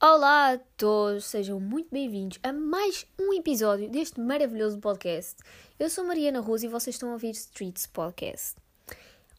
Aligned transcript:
Olá 0.00 0.52
a 0.52 0.58
todos, 0.76 1.24
sejam 1.24 1.58
muito 1.58 1.88
bem-vindos 1.90 2.38
a 2.44 2.52
mais 2.52 3.04
um 3.20 3.32
episódio 3.32 3.90
deste 3.90 4.20
maravilhoso 4.20 4.78
podcast. 4.78 5.42
Eu 5.76 5.90
sou 5.90 6.04
Mariana 6.04 6.38
Rosa 6.38 6.66
e 6.66 6.68
vocês 6.68 6.94
estão 6.94 7.08
a 7.08 7.14
ouvir 7.14 7.30
Streets 7.30 7.88
Podcast. 7.88 8.54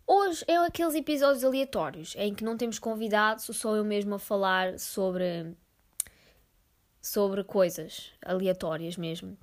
Hoje 0.06 0.44
é 0.50 0.58
aqueles 0.58 0.96
episódios 0.96 1.46
aleatórios 1.46 2.14
em 2.18 2.36
que 2.36 2.44
não 2.44 2.58
temos 2.58 2.78
convidados, 2.78 3.46
sou 3.46 3.78
eu 3.78 3.86
mesmo 3.86 4.16
a 4.16 4.20
falar 4.20 4.78
sobre 4.78 5.56
sobre 7.02 7.42
coisas 7.46 8.12
aleatórias 8.22 8.98
mesmo. 8.98 9.38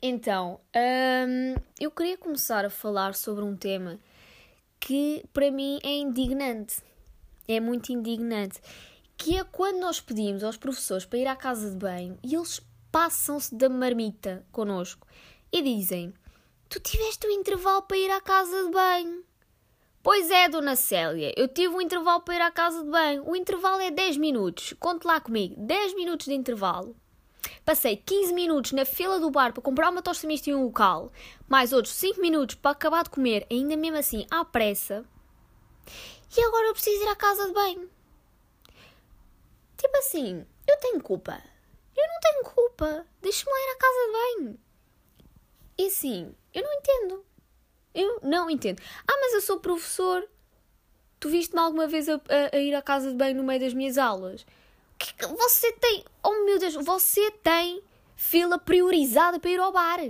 Então, 0.00 0.60
hum, 0.74 1.54
eu 1.80 1.90
queria 1.90 2.18
começar 2.18 2.64
a 2.64 2.70
falar 2.70 3.14
sobre 3.14 3.42
um 3.42 3.56
tema 3.56 3.98
que 4.78 5.24
para 5.32 5.50
mim 5.50 5.78
é 5.82 5.96
indignante. 5.96 6.82
É 7.48 7.58
muito 7.60 7.92
indignante. 7.92 8.60
Que 9.16 9.38
é 9.38 9.44
quando 9.44 9.80
nós 9.80 10.00
pedimos 10.00 10.44
aos 10.44 10.58
professores 10.58 11.06
para 11.06 11.18
ir 11.18 11.26
à 11.26 11.34
casa 11.34 11.70
de 11.70 11.76
banho 11.76 12.18
e 12.22 12.34
eles 12.34 12.60
passam-se 12.92 13.54
da 13.54 13.68
marmita 13.68 14.44
connosco 14.52 15.06
e 15.50 15.62
dizem: 15.62 16.12
Tu 16.68 16.78
tiveste 16.80 17.26
um 17.26 17.30
intervalo 17.30 17.82
para 17.82 17.96
ir 17.96 18.10
à 18.10 18.20
casa 18.20 18.64
de 18.64 18.70
banho. 18.70 19.24
Pois 20.02 20.30
é, 20.30 20.48
Dona 20.48 20.76
Célia, 20.76 21.32
eu 21.36 21.48
tive 21.48 21.74
um 21.74 21.80
intervalo 21.80 22.20
para 22.20 22.36
ir 22.36 22.40
à 22.42 22.50
casa 22.50 22.84
de 22.84 22.90
banho. 22.90 23.28
O 23.28 23.34
intervalo 23.34 23.80
é 23.80 23.90
10 23.90 24.18
minutos. 24.18 24.74
Conte 24.78 25.04
lá 25.04 25.20
comigo, 25.20 25.56
10 25.58 25.94
minutos 25.94 26.26
de 26.26 26.34
intervalo. 26.34 26.94
Passei 27.64 27.96
15 27.96 28.32
minutos 28.32 28.72
na 28.72 28.84
fila 28.84 29.18
do 29.18 29.30
bar 29.30 29.52
para 29.52 29.62
comprar 29.62 29.90
uma 29.90 30.02
tosta 30.02 30.26
mista 30.26 30.50
em 30.50 30.54
um 30.54 30.64
local, 30.64 31.10
mais 31.48 31.72
outros 31.72 31.94
5 31.94 32.20
minutos 32.20 32.54
para 32.54 32.70
acabar 32.70 33.04
de 33.04 33.10
comer, 33.10 33.46
ainda 33.50 33.76
mesmo 33.76 33.98
assim 33.98 34.26
à 34.30 34.44
pressa. 34.44 35.04
E 36.36 36.42
agora 36.42 36.66
eu 36.68 36.72
preciso 36.72 37.02
ir 37.02 37.08
à 37.08 37.16
casa 37.16 37.46
de 37.46 37.52
banho. 37.52 37.90
Tipo 39.76 39.96
assim, 39.98 40.46
eu 40.66 40.76
tenho 40.78 41.02
culpa. 41.02 41.42
Eu 41.96 42.06
não 42.06 42.20
tenho 42.20 42.44
culpa. 42.44 43.06
Deixa-me 43.22 43.50
ir 43.50 43.72
à 43.72 43.78
casa 43.78 44.06
de 44.06 44.12
banho. 44.12 44.58
E 45.78 45.86
assim, 45.86 46.34
eu 46.52 46.62
não 46.62 46.72
entendo. 46.72 47.24
Eu 47.94 48.20
não 48.22 48.50
entendo. 48.50 48.82
Ah, 49.06 49.18
mas 49.20 49.34
eu 49.34 49.40
sou 49.40 49.60
professor. 49.60 50.28
Tu 51.18 51.28
viste-me 51.30 51.60
alguma 51.60 51.86
vez 51.86 52.08
a, 52.08 52.14
a, 52.14 52.56
a, 52.56 52.58
ir 52.58 52.74
à 52.74 52.82
casa 52.82 53.10
de 53.10 53.16
banho 53.16 53.36
no 53.36 53.44
meio 53.44 53.60
das 53.60 53.72
minhas 53.72 53.96
aulas? 53.96 54.46
Que, 54.98 55.26
você 55.26 55.72
tem. 55.72 56.04
Oh 56.22 56.44
meu 56.44 56.58
Deus, 56.58 56.74
você 56.74 57.30
tem 57.30 57.82
fila 58.14 58.58
priorizada 58.58 59.38
para 59.38 59.50
ir 59.50 59.60
ao 59.60 59.72
bar. 59.72 60.00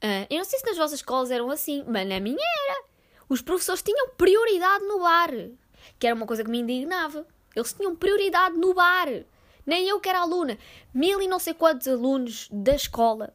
Ah, 0.00 0.26
eu 0.30 0.38
não 0.38 0.44
sei 0.44 0.58
se 0.58 0.66
nas 0.66 0.76
vossas 0.76 1.00
escolas 1.00 1.30
eram 1.30 1.50
assim, 1.50 1.84
mas 1.86 2.06
na 2.06 2.20
minha 2.20 2.36
era. 2.68 2.84
Os 3.28 3.42
professores 3.42 3.82
tinham 3.82 4.10
prioridade 4.10 4.84
no 4.84 5.00
bar. 5.00 5.30
Que 5.98 6.06
era 6.06 6.14
uma 6.14 6.26
coisa 6.26 6.44
que 6.44 6.50
me 6.50 6.60
indignava. 6.60 7.26
Eles 7.54 7.72
tinham 7.72 7.96
prioridade 7.96 8.56
no 8.56 8.74
bar. 8.74 9.08
Nem 9.64 9.88
eu 9.88 10.00
que 10.00 10.08
era 10.08 10.20
aluna. 10.20 10.58
Mil 10.94 11.20
e 11.20 11.26
não 11.26 11.38
sei 11.38 11.54
quantos 11.54 11.88
alunos 11.88 12.48
da 12.52 12.74
escola 12.74 13.34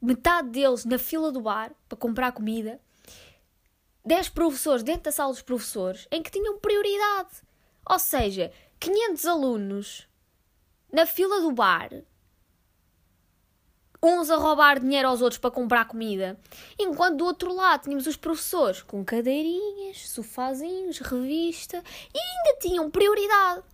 metade 0.00 0.48
deles 0.50 0.84
na 0.84 0.98
fila 0.98 1.30
do 1.30 1.40
bar 1.40 1.72
para 1.88 1.98
comprar 1.98 2.32
comida, 2.32 2.80
10 4.04 4.30
professores 4.30 4.82
dentro 4.82 5.04
da 5.04 5.12
sala 5.12 5.32
dos 5.32 5.42
professores 5.42 6.06
em 6.10 6.22
que 6.22 6.30
tinham 6.30 6.58
prioridade. 6.58 7.42
Ou 7.88 7.98
seja, 7.98 8.52
500 8.80 9.26
alunos 9.26 10.08
na 10.92 11.04
fila 11.04 11.40
do 11.40 11.50
bar, 11.50 11.90
uns 14.02 14.30
a 14.30 14.36
roubar 14.36 14.78
dinheiro 14.78 15.08
aos 15.08 15.20
outros 15.20 15.38
para 15.38 15.50
comprar 15.50 15.86
comida, 15.86 16.38
enquanto 16.78 17.16
do 17.16 17.24
outro 17.24 17.52
lado 17.52 17.82
tínhamos 17.82 18.06
os 18.06 18.16
professores 18.16 18.82
com 18.82 19.04
cadeirinhas, 19.04 20.08
sofazinhos, 20.10 20.98
revista 20.98 21.82
e 22.14 22.18
ainda 22.18 22.60
tinham 22.60 22.90
prioridade. 22.90 23.64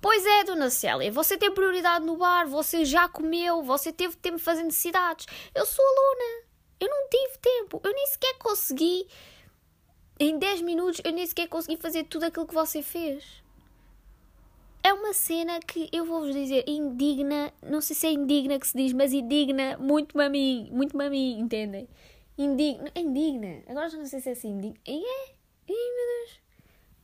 Pois 0.00 0.24
é, 0.24 0.44
Dona 0.44 0.70
Célia, 0.70 1.10
você 1.10 1.36
tem 1.36 1.50
prioridade 1.50 2.04
no 2.04 2.16
bar, 2.16 2.46
você 2.46 2.84
já 2.84 3.08
comeu, 3.08 3.62
você 3.62 3.92
teve 3.92 4.14
tempo 4.16 4.36
de 4.36 4.44
fazer 4.44 4.62
necessidades. 4.62 5.26
Eu 5.54 5.66
sou 5.66 5.84
aluna, 5.84 6.44
eu 6.78 6.88
não 6.88 7.08
tive 7.08 7.38
tempo, 7.38 7.80
eu 7.82 7.92
nem 7.92 8.06
sequer 8.06 8.34
consegui. 8.38 9.08
Em 10.20 10.38
10 10.38 10.60
minutos, 10.60 11.00
eu 11.02 11.10
nem 11.10 11.26
sequer 11.26 11.48
consegui 11.48 11.76
fazer 11.76 12.04
tudo 12.04 12.24
aquilo 12.24 12.46
que 12.46 12.54
você 12.54 12.82
fez. 12.82 13.43
É 14.86 14.92
uma 14.92 15.14
cena 15.14 15.60
que 15.60 15.88
eu 15.90 16.04
vou-vos 16.04 16.34
dizer, 16.34 16.62
indigna, 16.68 17.50
não 17.62 17.80
sei 17.80 17.96
se 17.96 18.06
é 18.06 18.12
indigna 18.12 18.60
que 18.60 18.68
se 18.68 18.76
diz, 18.76 18.92
mas 18.92 19.14
indigna 19.14 19.78
muito 19.78 20.14
mami, 20.14 20.70
muito 20.70 20.94
mami, 20.94 21.32
entendem? 21.38 21.88
Indigna, 22.36 22.90
indigna. 22.94 23.62
Agora 23.66 23.88
já 23.88 23.96
não 23.96 24.04
sei 24.04 24.20
se 24.20 24.28
é 24.28 24.32
assim, 24.32 24.50
indigna. 24.50 24.78
E 24.86 25.02
é, 25.02 25.34
Ih, 25.68 25.72
meu 25.72 26.26
Deus. 26.26 26.40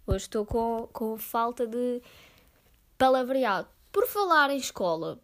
Hoje 0.07 0.25
estou 0.25 0.45
com, 0.45 0.89
com 0.93 1.17
falta 1.17 1.67
de 1.67 2.03
palavreado. 2.99 3.69
Por 3.91 4.07
falar 4.07 4.51
em 4.51 4.59
escola 4.59 5.19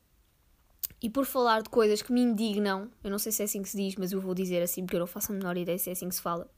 e 1.02 1.10
por 1.10 1.26
falar 1.26 1.62
de 1.62 1.68
coisas 1.68 2.00
que 2.00 2.10
me 2.10 2.22
indignam, 2.22 2.90
eu 3.04 3.10
não 3.10 3.18
sei 3.18 3.32
se 3.32 3.42
é 3.42 3.44
assim 3.44 3.62
que 3.62 3.68
se 3.68 3.76
diz, 3.76 3.96
mas 3.96 4.12
eu 4.12 4.20
vou 4.20 4.34
dizer 4.34 4.62
assim 4.62 4.84
porque 4.84 4.96
eu 4.96 5.00
não 5.00 5.06
faço 5.06 5.30
a 5.30 5.34
menor 5.34 5.58
ideia 5.58 5.76
se 5.76 5.90
é 5.90 5.92
assim 5.92 6.08
que 6.08 6.14
se 6.14 6.22
fala. 6.22 6.50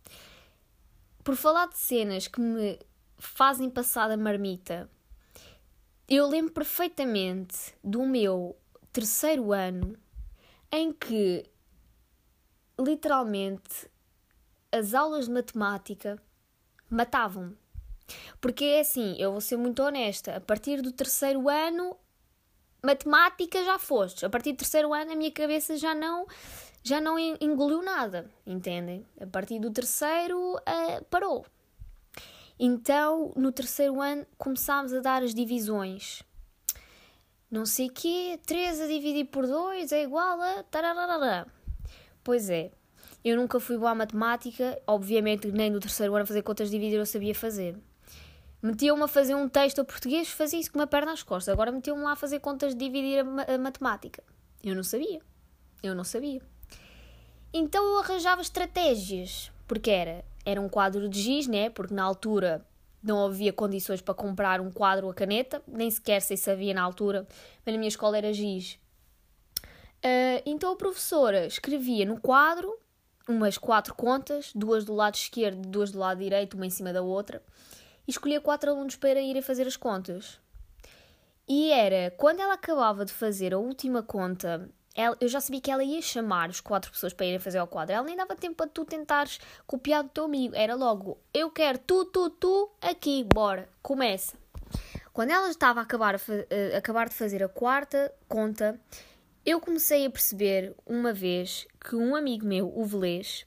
Por 1.24 1.34
falar 1.34 1.66
de 1.66 1.76
cenas 1.76 2.28
que 2.28 2.40
me 2.40 2.78
fazem 3.18 3.68
passar 3.68 4.10
a 4.10 4.16
marmita, 4.16 4.88
eu 6.08 6.26
lembro 6.26 6.52
perfeitamente 6.52 7.74
do 7.84 8.06
meu 8.06 8.56
terceiro 8.92 9.52
ano 9.52 9.96
em 10.72 10.92
que 10.92 11.44
literalmente 12.78 13.90
as 14.72 14.94
aulas 14.94 15.26
de 15.26 15.32
matemática 15.32 16.20
matavam-me. 16.88 17.56
Porque 18.40 18.64
é 18.64 18.80
assim, 18.80 19.16
eu 19.18 19.32
vou 19.32 19.40
ser 19.40 19.56
muito 19.56 19.82
honesta, 19.82 20.36
a 20.36 20.40
partir 20.40 20.80
do 20.80 20.92
terceiro 20.92 21.48
ano, 21.48 21.96
matemática 22.82 23.62
já 23.64 23.78
foste. 23.78 24.24
A 24.24 24.30
partir 24.30 24.52
do 24.52 24.58
terceiro 24.58 24.94
ano, 24.94 25.12
a 25.12 25.16
minha 25.16 25.32
cabeça 25.32 25.76
já 25.76 25.94
não 25.94 26.26
já 26.82 27.00
não 27.00 27.18
engoliu 27.18 27.82
nada, 27.82 28.30
entendem? 28.46 29.04
A 29.20 29.26
partir 29.26 29.58
do 29.58 29.70
terceiro, 29.70 30.54
uh, 30.54 31.04
parou. 31.10 31.44
Então, 32.58 33.32
no 33.36 33.52
terceiro 33.52 34.00
ano, 34.00 34.26
começámos 34.36 34.92
a 34.92 35.00
dar 35.00 35.22
as 35.22 35.32
divisões. 35.32 36.22
Não 37.50 37.64
sei 37.64 37.88
quê, 37.88 38.38
3 38.46 38.80
a 38.80 38.86
dividir 38.86 39.26
por 39.26 39.46
2 39.46 39.92
é 39.92 40.02
igual 40.02 40.40
a... 40.40 40.62
Tararara. 40.64 41.46
Pois 42.22 42.50
é, 42.50 42.72
eu 43.24 43.36
nunca 43.36 43.58
fui 43.58 43.78
boa 43.78 43.90
à 43.90 43.94
matemática, 43.94 44.80
obviamente 44.86 45.50
nem 45.50 45.70
no 45.70 45.80
terceiro 45.80 46.14
ano 46.14 46.24
a 46.24 46.26
fazer 46.26 46.42
contas 46.42 46.70
de 46.70 46.76
dividir 46.76 46.98
eu 46.98 47.06
sabia 47.06 47.34
fazer. 47.34 47.76
Metiam-me 48.60 49.04
a 49.04 49.08
fazer 49.08 49.34
um 49.34 49.48
texto 49.48 49.80
a 49.80 49.84
português, 49.84 50.28
fazia 50.28 50.58
isso 50.58 50.72
com 50.72 50.78
uma 50.78 50.86
perna 50.86 51.12
às 51.12 51.22
costas. 51.22 51.52
Agora 51.52 51.70
metiam-me 51.70 52.02
lá 52.02 52.12
a 52.12 52.16
fazer 52.16 52.40
contas 52.40 52.74
de 52.74 52.84
dividir 52.84 53.24
a, 53.24 53.54
a, 53.54 53.58
matemática. 53.58 54.22
Eu 54.64 54.74
não 54.74 54.82
sabia. 54.82 55.20
Eu 55.82 55.94
não 55.94 56.04
sabia. 56.04 56.42
Então 57.52 57.84
eu 57.84 57.98
arranjava 58.00 58.42
estratégias. 58.42 59.52
Porque 59.66 59.90
era, 59.90 60.24
era 60.50 60.60
um 60.60 60.68
quadro 60.68 61.08
de 61.08 61.20
giz, 61.20 61.46
né? 61.46 61.68
Porque 61.68 61.92
na 61.92 62.02
altura 62.02 62.66
não 63.02 63.24
havia 63.26 63.52
condições 63.52 64.00
para 64.00 64.14
comprar 64.14 64.60
um 64.60 64.70
quadro 64.70 65.08
a 65.08 65.14
caneta. 65.14 65.62
Nem 65.66 65.90
sequer 65.90 66.20
sei 66.22 66.36
se 66.36 66.50
havia 66.50 66.72
na 66.72 66.82
altura. 66.82 67.26
Mas 67.64 67.74
na 67.74 67.78
minha 67.78 67.88
escola 67.88 68.16
era 68.16 68.32
giz. 68.32 68.78
Uh, 69.98 70.40
então 70.46 70.72
a 70.72 70.76
professora 70.76 71.46
escrevia 71.46 72.06
no 72.06 72.20
quadro 72.20 72.72
umas 73.28 73.58
quatro 73.58 73.94
contas, 73.94 74.52
duas 74.54 74.84
do 74.84 74.94
lado 74.94 75.16
esquerdo 75.16 75.68
duas 75.68 75.90
do 75.90 75.98
lado 75.98 76.18
direito, 76.18 76.54
uma 76.54 76.64
em 76.64 76.70
cima 76.70 76.92
da 76.92 77.02
outra 77.02 77.42
e 78.06 78.10
escolhia 78.10 78.40
quatro 78.40 78.70
alunos 78.70 78.96
para 78.96 79.20
irem 79.20 79.42
fazer 79.42 79.66
as 79.66 79.76
contas. 79.76 80.40
E 81.46 81.70
era, 81.70 82.10
quando 82.16 82.40
ela 82.40 82.54
acabava 82.54 83.04
de 83.04 83.12
fazer 83.12 83.52
a 83.52 83.58
última 83.58 84.02
conta, 84.02 84.70
ela, 84.98 85.16
eu 85.20 85.28
já 85.28 85.40
sabia 85.40 85.60
que 85.60 85.70
ela 85.70 85.84
ia 85.84 86.02
chamar 86.02 86.50
os 86.50 86.60
quatro 86.60 86.90
pessoas 86.90 87.12
para 87.12 87.24
irem 87.24 87.38
fazer 87.38 87.58
ao 87.58 87.68
quadro. 87.68 87.94
Ela 87.94 88.04
nem 88.04 88.16
dava 88.16 88.34
tempo 88.34 88.56
para 88.56 88.66
tu 88.66 88.84
tentares 88.84 89.38
copiar 89.64 90.02
do 90.02 90.08
teu 90.08 90.24
amigo. 90.24 90.56
Era 90.56 90.74
logo, 90.74 91.16
eu 91.32 91.52
quero 91.52 91.78
tu, 91.78 92.04
tu, 92.06 92.28
tu, 92.30 92.68
aqui, 92.82 93.22
bora, 93.22 93.68
começa. 93.80 94.36
Quando 95.12 95.30
ela 95.30 95.48
estava 95.50 95.78
a 95.78 95.84
acabar, 95.84 96.16
a, 96.16 96.18
a 96.74 96.78
acabar 96.78 97.08
de 97.08 97.14
fazer 97.14 97.44
a 97.44 97.48
quarta 97.48 98.12
conta, 98.28 98.80
eu 99.46 99.60
comecei 99.60 100.04
a 100.04 100.10
perceber 100.10 100.74
uma 100.84 101.12
vez 101.12 101.68
que 101.80 101.94
um 101.94 102.16
amigo 102.16 102.44
meu, 102.44 102.66
o 102.76 102.84
Velês, 102.84 103.46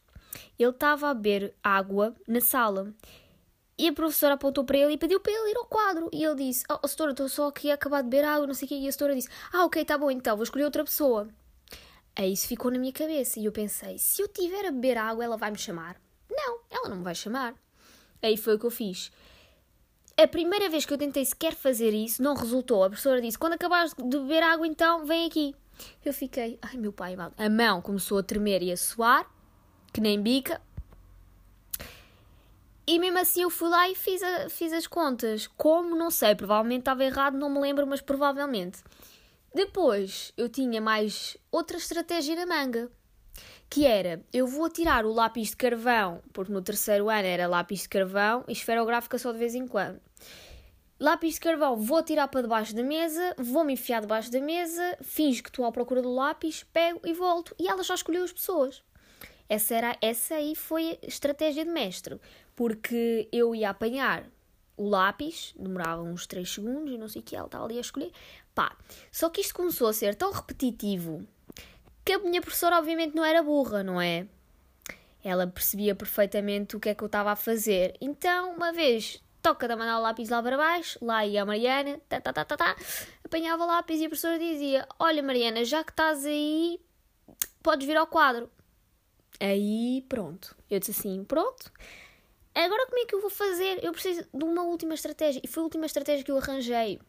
ele 0.58 0.70
estava 0.70 1.10
a 1.10 1.14
beber 1.14 1.54
água 1.62 2.16
na 2.26 2.40
sala 2.40 2.94
e 3.78 3.90
a 3.90 3.94
professora 3.94 4.36
apontou 4.36 4.64
para 4.64 4.78
ele 4.78 4.94
e 4.94 4.98
pediu 4.98 5.20
para 5.20 5.34
ele 5.34 5.52
ir 5.52 5.58
ao 5.58 5.66
quadro. 5.66 6.10
E 6.14 6.24
ele 6.24 6.36
disse: 6.36 6.64
Oh, 6.70 6.88
setora, 6.88 7.12
estou 7.12 7.28
só 7.28 7.48
aqui 7.50 7.70
a 7.70 7.74
acabar 7.74 8.02
de 8.02 8.10
beber 8.10 8.24
água, 8.26 8.48
não 8.48 8.54
sei 8.54 8.68
o 8.68 8.70
quê. 8.70 8.76
E 8.76 8.88
a 8.88 8.92
setora 8.92 9.14
disse: 9.14 9.28
Ah, 9.52 9.66
ok, 9.66 9.84
tá 9.84 9.98
bom, 9.98 10.10
então 10.10 10.38
vou 10.38 10.44
escolher 10.44 10.64
outra 10.64 10.86
pessoa. 10.86 11.28
Aí 12.22 12.34
isso 12.34 12.48
ficou 12.48 12.70
na 12.70 12.78
minha 12.78 12.94
cabeça 12.94 13.40
e 13.40 13.46
eu 13.46 13.52
pensei: 13.52 13.98
se 13.98 14.22
eu 14.22 14.28
tiver 14.28 14.68
a 14.68 14.72
beber 14.72 14.96
água, 14.96 15.24
ela 15.24 15.38
vai 15.38 15.50
me 15.50 15.58
chamar? 15.58 16.00
Não, 16.30 16.60
ela 16.70 16.88
não 16.88 16.98
me 16.98 17.04
vai 17.04 17.16
chamar. 17.16 17.56
Aí 18.22 18.38
foi 18.38 18.54
o 18.54 18.60
que 18.60 18.66
eu 18.68 18.70
fiz. 18.70 19.12
A 20.16 20.28
primeira 20.28 20.70
vez 20.70 20.86
que 20.86 20.94
eu 20.94 21.00
tentei 21.00 21.26
sequer 21.26 21.56
fazer 21.56 21.96
isso, 21.96 22.22
não 22.22 22.36
resultou. 22.36 22.84
A 22.84 22.90
professora 22.90 23.20
disse: 23.20 23.40
quando 23.40 23.54
acabares 23.54 23.96
de 23.96 24.20
beber 24.20 24.44
água, 24.44 24.68
então 24.68 25.04
vem 25.04 25.26
aqui. 25.26 25.56
Eu 26.06 26.14
fiquei, 26.14 26.60
ai 26.62 26.78
meu 26.78 26.94
pai. 26.94 27.16
A 27.36 27.50
mão 27.50 27.82
começou 27.82 28.20
a 28.20 28.24
tremer 28.24 28.62
e 28.62 28.72
a 28.72 28.78
suar, 28.78 29.26
que 29.92 30.00
nem 30.00 30.22
bica. 30.22 30.62
E 32.86 33.00
mesmo 33.00 33.18
assim 33.18 33.42
eu 33.42 33.50
fui 33.50 33.70
lá 33.70 33.90
e 33.90 33.96
fiz, 33.96 34.22
a, 34.22 34.48
fiz 34.48 34.72
as 34.74 34.86
contas. 34.86 35.48
Como? 35.58 35.96
Não 35.96 36.12
sei, 36.12 36.36
provavelmente 36.36 36.82
estava 36.82 37.04
errado, 37.04 37.36
não 37.36 37.50
me 37.50 37.60
lembro, 37.60 37.88
mas 37.88 38.00
provavelmente. 38.00 38.84
Depois 39.54 40.32
eu 40.38 40.48
tinha 40.48 40.80
mais 40.80 41.36
outra 41.52 41.78
estratégia 41.78 42.36
na 42.38 42.46
manga, 42.46 42.90
que 43.70 43.86
era, 43.86 44.24
eu 44.32 44.48
vou 44.48 44.70
tirar 44.70 45.06
o 45.06 45.12
lápis 45.12 45.50
de 45.50 45.58
carvão, 45.58 46.22
porque 46.32 46.54
no 46.54 46.62
terceiro 46.62 47.10
ano 47.10 47.28
era 47.28 47.48
lápis 47.48 47.82
de 47.82 47.90
carvão 47.90 48.46
e 48.48 48.54
esferográfica 48.54 49.18
só 49.18 49.32
de 49.32 49.38
vez 49.38 49.54
em 49.54 49.68
quando. 49.68 50.00
Lápis 50.98 51.34
de 51.34 51.42
carvão, 51.42 51.76
vou 51.76 52.02
tirar 52.02 52.30
para 52.30 52.44
debaixo 52.44 52.74
da 52.74 52.84
mesa, 52.84 53.36
vou-me 53.38 53.74
enfiar 53.74 54.02
debaixo 54.02 54.32
da 54.32 54.40
mesa, 54.40 54.98
finjo 55.02 55.44
que 55.44 55.50
estou 55.50 55.66
à 55.66 55.72
procura 55.72 56.02
do 56.02 56.14
lápis, 56.14 56.64
pego 56.72 57.02
e 57.04 57.12
volto. 57.12 57.54
E 57.60 57.68
ela 57.68 57.84
já 57.84 57.96
escolheu 57.96 58.24
as 58.24 58.32
pessoas. 58.32 58.82
Essa, 59.50 59.76
era, 59.76 59.98
essa 60.02 60.36
aí 60.36 60.56
foi 60.56 60.98
a 61.04 61.08
estratégia 61.08 61.66
de 61.66 61.72
mestre, 61.72 62.22
porque 62.56 63.28
eu 63.34 63.54
ia 63.54 63.70
apanhar 63.72 64.26
o 64.78 64.88
lápis, 64.88 65.54
demorava 65.58 66.02
uns 66.02 66.26
3 66.26 66.50
segundos 66.50 66.94
e 66.94 66.98
não 66.98 67.08
sei 67.08 67.22
o 67.22 67.24
que, 67.24 67.36
ela 67.36 67.46
estava 67.46 67.66
ali 67.66 67.78
a 67.78 67.82
escolher. 67.82 68.12
Pá, 68.54 68.76
só 69.12 69.30
que 69.30 69.42
isto 69.42 69.54
começou 69.54 69.88
a 69.88 69.94
ser 69.94 70.16
tão 70.16 70.32
repetitivo 70.32 71.26
que 72.04 72.14
a 72.14 72.20
minha 72.20 72.42
professora 72.42 72.78
obviamente 72.78 73.16
não 73.16 73.24
era 73.24 73.42
burra, 73.42 73.84
não 73.84 74.02
é? 74.02 74.28
Ela 75.24 75.48
percebia 75.48 75.96
perfeitamente 75.96 76.76
o 76.76 76.80
que 76.80 76.90
é 76.90 76.96
que 76.96 77.04
eu 77.04 77.06
estava 77.06 77.32
a 77.32 77.36
fazer. 77.36 77.96
Então, 78.02 78.56
uma 78.56 78.74
vez 78.74 79.22
toca 79.42 79.68
de 79.68 79.76
mandar 79.76 80.00
o 80.00 80.02
lápis 80.02 80.30
lá 80.30 80.42
para 80.42 80.58
baixo, 80.58 81.00
lá 81.04 81.26
ia 81.26 81.44
a 81.44 81.46
Mariana, 81.46 82.00
tá, 82.10 82.20
tá, 82.20 82.34
tá, 82.34 82.46
tá, 82.46 82.58
tá, 82.58 82.76
apanhava 83.24 83.64
o 83.64 83.68
lápis 83.68 84.00
e 84.00 84.06
a 84.06 84.10
professora 84.10 84.40
dizia: 84.40 84.88
Olha, 85.00 85.22
Mariana, 85.22 85.64
já 85.64 85.84
que 85.84 85.92
estás 85.92 86.26
aí, 86.26 86.80
podes 87.62 87.88
vir 87.88 87.98
ao 87.98 88.08
quadro. 88.08 88.50
Aí, 89.40 90.06
pronto. 90.10 90.56
Eu 90.70 90.80
disse 90.80 90.92
assim: 90.92 91.24
Pronto. 91.24 91.72
Agora 92.54 92.86
como 92.86 93.00
é 93.00 93.06
que 93.06 93.16
eu 93.16 93.22
vou 93.22 93.30
fazer? 93.30 93.84
Eu 93.84 93.94
preciso 93.94 94.28
de 94.34 94.44
uma 94.44 94.64
última 94.64 94.94
estratégia. 94.94 95.42
E 95.44 95.48
foi 95.48 95.62
a 95.62 95.64
última 95.64 95.86
estratégia 95.86 96.24
que 96.24 96.32
eu 96.32 96.38
arranjei. 96.38 97.00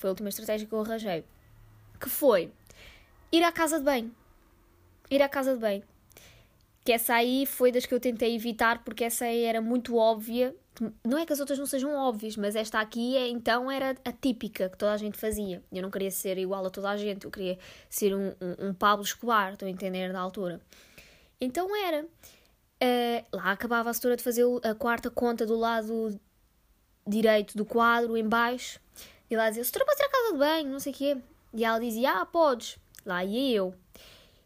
Foi 0.00 0.08
a 0.08 0.12
última 0.12 0.30
estratégia 0.30 0.66
que 0.66 0.72
eu 0.72 0.80
arranjei. 0.80 1.24
Que 2.00 2.08
foi 2.08 2.50
ir 3.30 3.44
à 3.44 3.52
casa 3.52 3.78
de 3.78 3.84
banho. 3.84 4.10
Ir 5.10 5.20
à 5.20 5.28
casa 5.28 5.52
de 5.52 5.60
banho. 5.60 5.82
Que 6.82 6.92
essa 6.92 7.14
aí 7.14 7.44
foi 7.44 7.70
das 7.70 7.84
que 7.84 7.92
eu 7.92 8.00
tentei 8.00 8.34
evitar 8.34 8.82
porque 8.82 9.04
essa 9.04 9.26
aí 9.26 9.44
era 9.44 9.60
muito 9.60 9.96
óbvia 9.96 10.56
não 11.04 11.18
é 11.18 11.26
que 11.26 11.32
as 11.32 11.40
outras 11.40 11.58
não 11.58 11.66
sejam 11.66 11.94
óbvias, 11.94 12.36
mas 12.38 12.56
esta 12.56 12.80
aqui 12.80 13.14
é, 13.14 13.28
então 13.28 13.70
era 13.70 13.94
a 14.02 14.12
típica 14.12 14.70
que 14.70 14.78
toda 14.78 14.92
a 14.92 14.96
gente 14.96 15.18
fazia. 15.18 15.62
Eu 15.70 15.82
não 15.82 15.90
queria 15.90 16.10
ser 16.10 16.38
igual 16.38 16.64
a 16.64 16.70
toda 16.70 16.88
a 16.88 16.96
gente, 16.96 17.26
eu 17.26 17.30
queria 17.30 17.58
ser 17.90 18.14
um, 18.14 18.28
um, 18.40 18.68
um 18.68 18.74
Pablo 18.74 19.04
Escobar, 19.04 19.52
estou 19.52 19.68
a 19.68 19.70
entender, 19.70 20.10
da 20.10 20.20
altura. 20.20 20.58
Então 21.38 21.76
era. 21.76 22.06
Uh, 22.82 23.36
lá 23.36 23.52
acabava 23.52 23.90
a 23.90 23.92
setora 23.92 24.16
de 24.16 24.22
fazer 24.22 24.42
a 24.62 24.74
quarta 24.74 25.10
conta 25.10 25.44
do 25.44 25.54
lado 25.54 26.18
direito 27.06 27.54
do 27.54 27.64
quadro, 27.64 28.16
em 28.16 28.26
baixo, 28.26 28.80
e 29.30 29.36
lá 29.36 29.48
dizia: 29.48 29.64
Setora, 29.64 29.86
pode 29.86 30.02
ir 30.02 30.04
à 30.04 30.08
casa 30.08 30.32
de 30.32 30.38
banho, 30.38 30.70
não 30.70 30.80
sei 30.80 30.92
o 30.92 30.96
quê. 30.96 31.16
E 31.54 31.64
ela 31.64 31.78
dizia: 31.78 32.20
Ah, 32.20 32.26
podes. 32.26 32.78
Lá 33.06 33.24
ia 33.24 33.56
eu. 33.56 33.74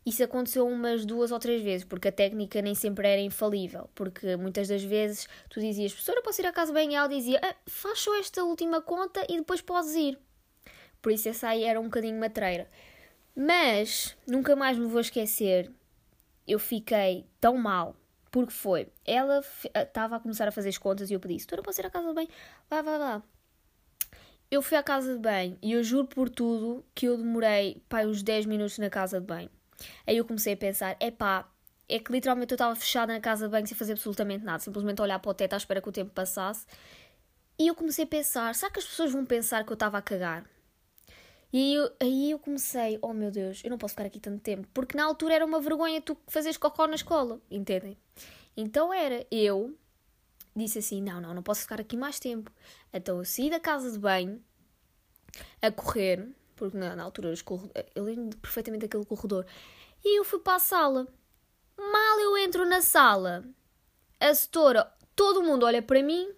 Isso 0.06 0.22
aconteceu 0.22 0.66
umas 0.66 1.06
duas 1.06 1.32
ou 1.32 1.38
três 1.38 1.62
vezes, 1.62 1.84
porque 1.84 2.08
a 2.08 2.12
técnica 2.12 2.60
nem 2.60 2.74
sempre 2.74 3.08
era 3.08 3.20
infalível. 3.22 3.88
Porque 3.94 4.36
muitas 4.36 4.68
das 4.68 4.84
vezes 4.84 5.26
tu 5.48 5.60
dizias, 5.60 5.92
professora, 5.92 6.20
posso 6.20 6.42
ir 6.42 6.46
à 6.46 6.52
casa 6.52 6.72
bem? 6.74 6.92
E 6.92 6.94
ela 6.94 7.08
dizia, 7.08 7.40
ah, 7.42 7.54
faz 7.66 8.00
só 8.00 8.14
esta 8.18 8.44
última 8.44 8.82
conta 8.82 9.24
e 9.28 9.38
depois 9.38 9.62
podes 9.62 9.94
ir. 9.94 10.18
Por 11.00 11.10
isso 11.10 11.28
essa 11.28 11.48
aí 11.48 11.64
era 11.64 11.80
um 11.80 11.84
bocadinho 11.84 12.20
matreira. 12.20 12.68
Mas, 13.34 14.14
nunca 14.26 14.54
mais 14.54 14.76
me 14.76 14.86
vou 14.86 15.00
esquecer, 15.00 15.70
eu 16.46 16.58
fiquei 16.58 17.26
tão 17.40 17.56
mal. 17.56 17.96
Porque 18.30 18.52
foi, 18.52 18.88
ela 19.06 19.42
estava 19.74 20.16
a 20.16 20.20
começar 20.20 20.46
a 20.46 20.52
fazer 20.52 20.68
as 20.68 20.78
contas 20.78 21.10
e 21.10 21.14
eu 21.14 21.20
pedi, 21.20 21.36
doutora, 21.38 21.62
posso 21.62 21.80
ir 21.80 21.86
à 21.86 21.90
casa 21.90 22.08
de 22.08 22.14
bem? 22.14 22.28
Vá, 22.68 22.82
vá, 22.82 22.98
vá. 22.98 23.22
Eu 24.54 24.62
fui 24.62 24.76
à 24.76 24.84
casa 24.84 25.14
de 25.14 25.18
bem 25.18 25.58
e 25.60 25.72
eu 25.72 25.82
juro 25.82 26.06
por 26.06 26.30
tudo 26.30 26.84
que 26.94 27.06
eu 27.06 27.16
demorei, 27.16 27.82
pai, 27.88 28.06
uns 28.06 28.22
10 28.22 28.46
minutos 28.46 28.78
na 28.78 28.88
casa 28.88 29.20
de 29.20 29.26
bem. 29.26 29.50
Aí 30.06 30.16
eu 30.16 30.24
comecei 30.24 30.52
a 30.52 30.56
pensar: 30.56 30.96
epá, 31.00 31.50
é 31.88 31.98
que 31.98 32.12
literalmente 32.12 32.52
eu 32.52 32.54
estava 32.54 32.76
fechada 32.76 33.12
na 33.12 33.18
casa 33.18 33.46
de 33.46 33.50
banho 33.50 33.66
sem 33.66 33.76
fazer 33.76 33.94
absolutamente 33.94 34.44
nada, 34.44 34.60
simplesmente 34.60 35.02
olhar 35.02 35.18
para 35.18 35.28
o 35.28 35.34
teto 35.34 35.54
à 35.54 35.56
espera 35.56 35.82
que 35.82 35.88
o 35.88 35.92
tempo 35.92 36.12
passasse. 36.12 36.66
E 37.58 37.66
eu 37.66 37.74
comecei 37.74 38.04
a 38.04 38.06
pensar: 38.06 38.54
será 38.54 38.70
que 38.70 38.78
as 38.78 38.84
pessoas 38.84 39.10
vão 39.10 39.26
pensar 39.26 39.64
que 39.64 39.72
eu 39.72 39.74
estava 39.74 39.98
a 39.98 40.02
cagar? 40.02 40.44
E 41.52 41.58
aí 41.58 41.74
eu, 41.74 41.92
aí 41.98 42.30
eu 42.30 42.38
comecei: 42.38 42.96
oh 43.02 43.12
meu 43.12 43.32
Deus, 43.32 43.60
eu 43.64 43.70
não 43.70 43.76
posso 43.76 43.94
ficar 43.94 44.06
aqui 44.06 44.20
tanto 44.20 44.40
tempo, 44.40 44.68
porque 44.72 44.96
na 44.96 45.04
altura 45.04 45.34
era 45.34 45.44
uma 45.44 45.60
vergonha 45.60 46.00
tu 46.00 46.16
fazeres 46.28 46.56
cocó 46.56 46.86
na 46.86 46.94
escola, 46.94 47.40
entendem? 47.50 47.98
Então 48.56 48.94
era 48.94 49.26
eu. 49.32 49.76
Disse 50.54 50.78
assim: 50.78 51.02
não, 51.02 51.20
não, 51.20 51.34
não 51.34 51.42
posso 51.42 51.62
ficar 51.62 51.80
aqui 51.80 51.96
mais 51.96 52.18
tempo. 52.20 52.50
Então 52.92 53.18
eu 53.18 53.24
saí 53.24 53.50
da 53.50 53.58
casa 53.58 53.90
de 53.90 53.98
banho 53.98 54.42
a 55.60 55.70
correr, 55.70 56.28
porque 56.54 56.76
na, 56.76 56.94
na 56.94 57.02
altura 57.02 57.34
eu 57.94 58.04
lembro 58.04 58.36
perfeitamente 58.38 58.82
daquele 58.82 59.04
corredor. 59.04 59.44
E 60.04 60.18
eu 60.18 60.24
fui 60.24 60.38
para 60.38 60.56
a 60.56 60.60
sala. 60.60 61.08
Mal 61.76 62.20
eu 62.20 62.36
entro 62.38 62.64
na 62.64 62.80
sala, 62.80 63.44
a 64.20 64.32
setora, 64.32 64.90
todo 65.16 65.42
mundo 65.42 65.66
olha 65.66 65.82
para 65.82 66.02
mim, 66.02 66.32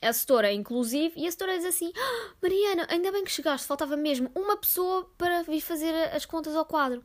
a 0.00 0.12
setora 0.12 0.52
inclusive, 0.52 1.18
e 1.18 1.26
a 1.26 1.30
setora 1.30 1.56
diz 1.56 1.66
assim: 1.66 1.92
ah, 1.96 2.34
Mariana, 2.40 2.86
ainda 2.88 3.10
bem 3.10 3.24
que 3.24 3.30
chegaste, 3.30 3.66
faltava 3.66 3.96
mesmo 3.96 4.30
uma 4.34 4.56
pessoa 4.56 5.10
para 5.18 5.42
vir 5.42 5.60
fazer 5.60 5.92
as 6.14 6.24
contas 6.24 6.54
ao 6.54 6.64
quadro. 6.64 7.02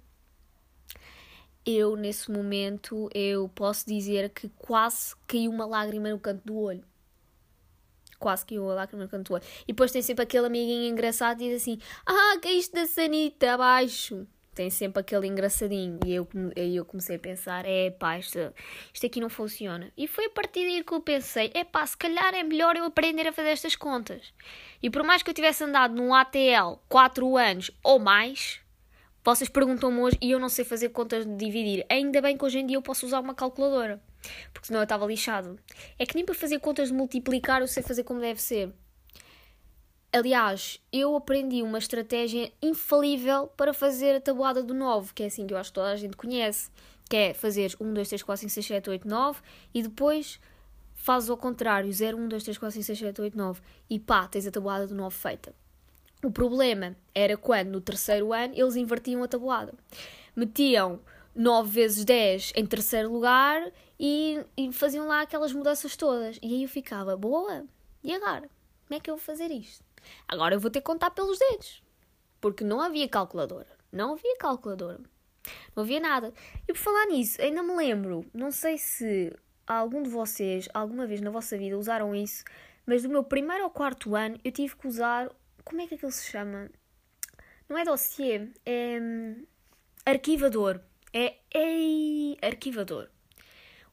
Eu, 1.65 1.95
nesse 1.95 2.31
momento, 2.31 3.09
eu 3.13 3.47
posso 3.49 3.87
dizer 3.87 4.29
que 4.29 4.49
quase 4.57 5.15
caiu 5.27 5.51
uma 5.51 5.65
lágrima 5.65 6.09
no 6.09 6.19
canto 6.19 6.43
do 6.45 6.57
olho 6.57 6.83
quase 8.21 8.45
que 8.45 8.53
eu 8.53 8.69
a 8.69 8.75
lágrima 8.75 9.03
no 9.03 9.09
canto 9.09 9.29
do 9.29 9.33
olho. 9.33 9.43
E 9.63 9.73
depois 9.73 9.91
tem 9.91 10.01
sempre 10.01 10.23
aquele 10.23 10.45
amiguinho 10.45 10.89
engraçado 10.89 11.41
e 11.41 11.49
diz 11.49 11.61
assim: 11.63 11.79
Ah, 12.05 12.37
caíste 12.39 12.73
da 12.73 12.85
sanita 12.85 13.53
abaixo. 13.53 14.27
Tem 14.53 14.69
sempre 14.69 14.99
aquele 14.99 15.27
engraçadinho. 15.27 15.97
E 16.05 16.13
eu, 16.13 16.27
aí 16.55 16.75
eu 16.75 16.85
comecei 16.85 17.15
a 17.15 17.19
pensar: 17.19 17.65
é 17.65 17.89
pá, 17.89 18.19
isto, 18.19 18.37
isto 18.93 19.05
aqui 19.05 19.19
não 19.19 19.29
funciona. 19.29 19.91
E 19.97 20.07
foi 20.07 20.25
a 20.25 20.29
partir 20.29 20.65
daí 20.65 20.83
que 20.83 20.93
eu 20.93 21.01
pensei: 21.01 21.51
é 21.53 21.63
pá, 21.63 21.85
se 21.85 21.97
calhar 21.97 22.33
é 22.35 22.43
melhor 22.43 22.75
eu 22.75 22.85
aprender 22.85 23.27
a 23.27 23.33
fazer 23.33 23.49
estas 23.49 23.75
contas. 23.75 24.33
E 24.83 24.89
por 24.89 25.03
mais 25.03 25.23
que 25.23 25.29
eu 25.29 25.33
tivesse 25.33 25.63
andado 25.63 25.95
num 25.95 26.13
ATL 26.13 26.79
4 26.87 27.37
anos 27.37 27.71
ou 27.83 27.97
mais, 27.97 28.61
vocês 29.23 29.49
perguntam-me 29.49 29.99
hoje 29.99 30.17
e 30.21 30.31
eu 30.31 30.39
não 30.39 30.49
sei 30.49 30.65
fazer 30.65 30.89
contas 30.89 31.25
de 31.25 31.35
dividir. 31.35 31.85
Ainda 31.89 32.21
bem 32.21 32.37
que 32.37 32.43
hoje 32.43 32.59
em 32.59 32.65
dia 32.65 32.77
eu 32.77 32.81
posso 32.81 33.05
usar 33.05 33.19
uma 33.19 33.35
calculadora 33.35 34.01
porque 34.53 34.67
senão 34.67 34.79
eu 34.79 34.83
estava 34.83 35.05
lixado. 35.05 35.59
É 35.97 36.05
que 36.05 36.15
nem 36.15 36.25
para 36.25 36.35
fazer 36.35 36.59
contas 36.59 36.89
de 36.89 36.93
multiplicar 36.93 37.61
eu 37.61 37.67
sei 37.67 37.83
fazer 37.83 38.03
como 38.03 38.19
deve 38.19 38.41
ser. 38.41 38.73
Aliás, 40.13 40.79
eu 40.91 41.15
aprendi 41.15 41.63
uma 41.63 41.77
estratégia 41.77 42.51
infalível 42.61 43.47
para 43.47 43.73
fazer 43.73 44.15
a 44.15 44.21
tabuada 44.21 44.61
do 44.61 44.73
9, 44.73 45.13
que 45.13 45.23
é 45.23 45.27
assim 45.27 45.47
que 45.47 45.53
eu 45.53 45.57
acho 45.57 45.69
que 45.69 45.75
toda 45.75 45.89
a 45.89 45.95
gente 45.95 46.17
conhece, 46.17 46.69
que 47.09 47.15
é 47.15 47.33
fazer 47.33 47.73
1, 47.79 47.93
2, 47.93 48.09
3, 48.09 48.23
4, 48.23 48.41
5, 48.41 48.51
6, 48.51 48.65
7, 48.65 48.89
8, 48.89 49.07
9 49.07 49.41
e 49.73 49.81
depois 49.81 50.39
fazes 50.93 51.29
ao 51.29 51.37
contrário, 51.37 51.91
0, 51.91 52.17
1, 52.17 52.27
2, 52.27 52.43
3, 52.43 52.57
4, 52.57 52.73
5, 52.73 52.85
6, 52.85 52.99
7, 52.99 53.21
8, 53.21 53.37
9 53.37 53.61
e 53.89 53.99
pá, 53.99 54.27
tens 54.27 54.45
a 54.45 54.51
tabuada 54.51 54.85
do 54.85 54.93
9 54.93 55.15
feita. 55.15 55.60
O 56.23 56.31
problema 56.31 56.95
era 57.15 57.35
quando 57.35 57.69
no 57.69 57.81
terceiro 57.81 58.31
ano 58.31 58.53
eles 58.55 58.75
invertiam 58.75 59.23
a 59.23 59.27
tabuada. 59.27 59.73
Metiam 60.35 60.99
9 61.35 61.69
vezes 61.69 62.05
10 62.05 62.53
em 62.55 62.65
terceiro 62.65 63.11
lugar 63.11 63.71
e, 63.99 64.43
e, 64.55 64.71
faziam 64.71 65.07
lá 65.07 65.21
aquelas 65.21 65.53
mudanças 65.53 65.95
todas. 65.95 66.37
E 66.41 66.53
aí 66.53 66.63
eu 66.63 66.69
ficava, 66.69 67.15
boa, 67.15 67.65
e 68.03 68.13
agora? 68.13 68.49
Como 68.87 68.97
é 68.97 68.99
que 68.99 69.09
eu 69.09 69.15
vou 69.15 69.23
fazer 69.23 69.51
isto? 69.51 69.83
Agora 70.27 70.55
eu 70.55 70.59
vou 70.59 70.71
ter 70.71 70.79
que 70.79 70.85
contar 70.85 71.11
pelos 71.11 71.39
dedos. 71.39 71.83
Porque 72.39 72.63
não 72.63 72.81
havia 72.81 73.07
calculadora. 73.07 73.67
Não 73.91 74.13
havia 74.13 74.35
calculadora. 74.37 74.99
Não 75.75 75.83
havia 75.83 75.99
nada. 75.99 76.33
E 76.67 76.73
por 76.73 76.79
falar 76.79 77.05
nisso, 77.07 77.41
ainda 77.41 77.63
me 77.63 77.75
lembro, 77.75 78.25
não 78.33 78.51
sei 78.51 78.77
se 78.77 79.33
algum 79.65 80.03
de 80.03 80.09
vocês, 80.09 80.67
alguma 80.73 81.05
vez 81.05 81.21
na 81.21 81.29
vossa 81.29 81.57
vida, 81.57 81.77
usaram 81.77 82.13
isso, 82.13 82.43
mas 82.85 83.03
do 83.03 83.09
meu 83.09 83.23
primeiro 83.23 83.63
ao 83.63 83.69
quarto 83.69 84.15
ano 84.15 84.39
eu 84.43 84.51
tive 84.51 84.75
que 84.75 84.87
usar. 84.87 85.29
Como 85.63 85.81
é 85.81 85.87
que 85.87 85.95
aquilo 85.95 86.11
se 86.11 86.29
chama? 86.29 86.69
Não 87.69 87.77
é 87.77 87.83
dossiê, 87.83 88.49
é. 88.65 88.99
Hum, 88.99 89.45
arquivador. 90.05 90.81
É, 91.13 91.35
é 91.53 92.45
arquivador. 92.45 93.09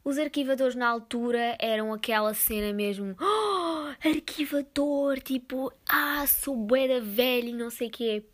Os 0.05 0.17
arquivadores 0.19 0.75
na 0.75 0.89
altura 0.89 1.57
eram 1.59 1.93
aquela 1.93 2.33
cena 2.33 2.73
mesmo. 2.73 3.15
Oh, 3.21 4.09
arquivador! 4.09 5.21
Tipo, 5.21 5.73
ah, 5.89 6.27
sou 6.27 6.57
bué 6.57 7.01
velha 7.01 7.51
e 7.51 7.53
não 7.53 7.71
sei 7.71 7.89
o 7.89 7.91
quê. 7.91 8.25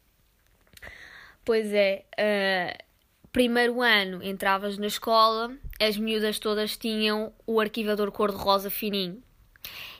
Pois 1.44 1.72
é, 1.72 2.04
uh, 2.18 2.84
primeiro 3.32 3.82
ano 3.82 4.22
entravas 4.22 4.78
na 4.78 4.86
escola, 4.86 5.54
as 5.80 5.96
miúdas 5.96 6.38
todas 6.38 6.76
tinham 6.76 7.32
o 7.46 7.60
arquivador 7.60 8.10
cor-de-rosa 8.12 8.70
fininho. 8.70 9.22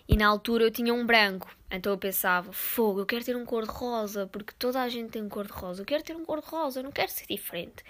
E 0.09 0.17
na 0.17 0.29
altura 0.29 0.65
eu 0.65 0.71
tinha 0.71 0.95
um 0.95 1.05
branco. 1.05 1.55
Então 1.77 1.93
eu 1.93 1.99
pensava, 1.99 2.53
fogo, 2.53 3.01
eu 3.01 3.07
quero 3.07 3.25
ter 3.25 3.37
um 3.37 3.45
cor-de-rosa, 3.45 4.27
porque 4.27 4.53
toda 4.59 4.81
a 4.81 4.89
gente 4.89 5.11
tem 5.11 5.23
um 5.23 5.29
cor-de-rosa. 5.29 5.83
Eu 5.83 5.87
quero 5.87 6.03
ter 6.03 6.17
um 6.17 6.25
cor-de-rosa, 6.25 6.83
não 6.83 6.93
quero 6.93 7.11
ser 7.11 7.27
diferente. 7.27 7.85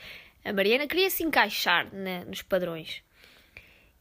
A 0.45 0.53
Mariana 0.53 0.87
queria 0.87 1.11
se 1.11 1.23
encaixar 1.23 1.93
né, 1.93 2.25
nos 2.27 2.43
padrões. 2.43 3.03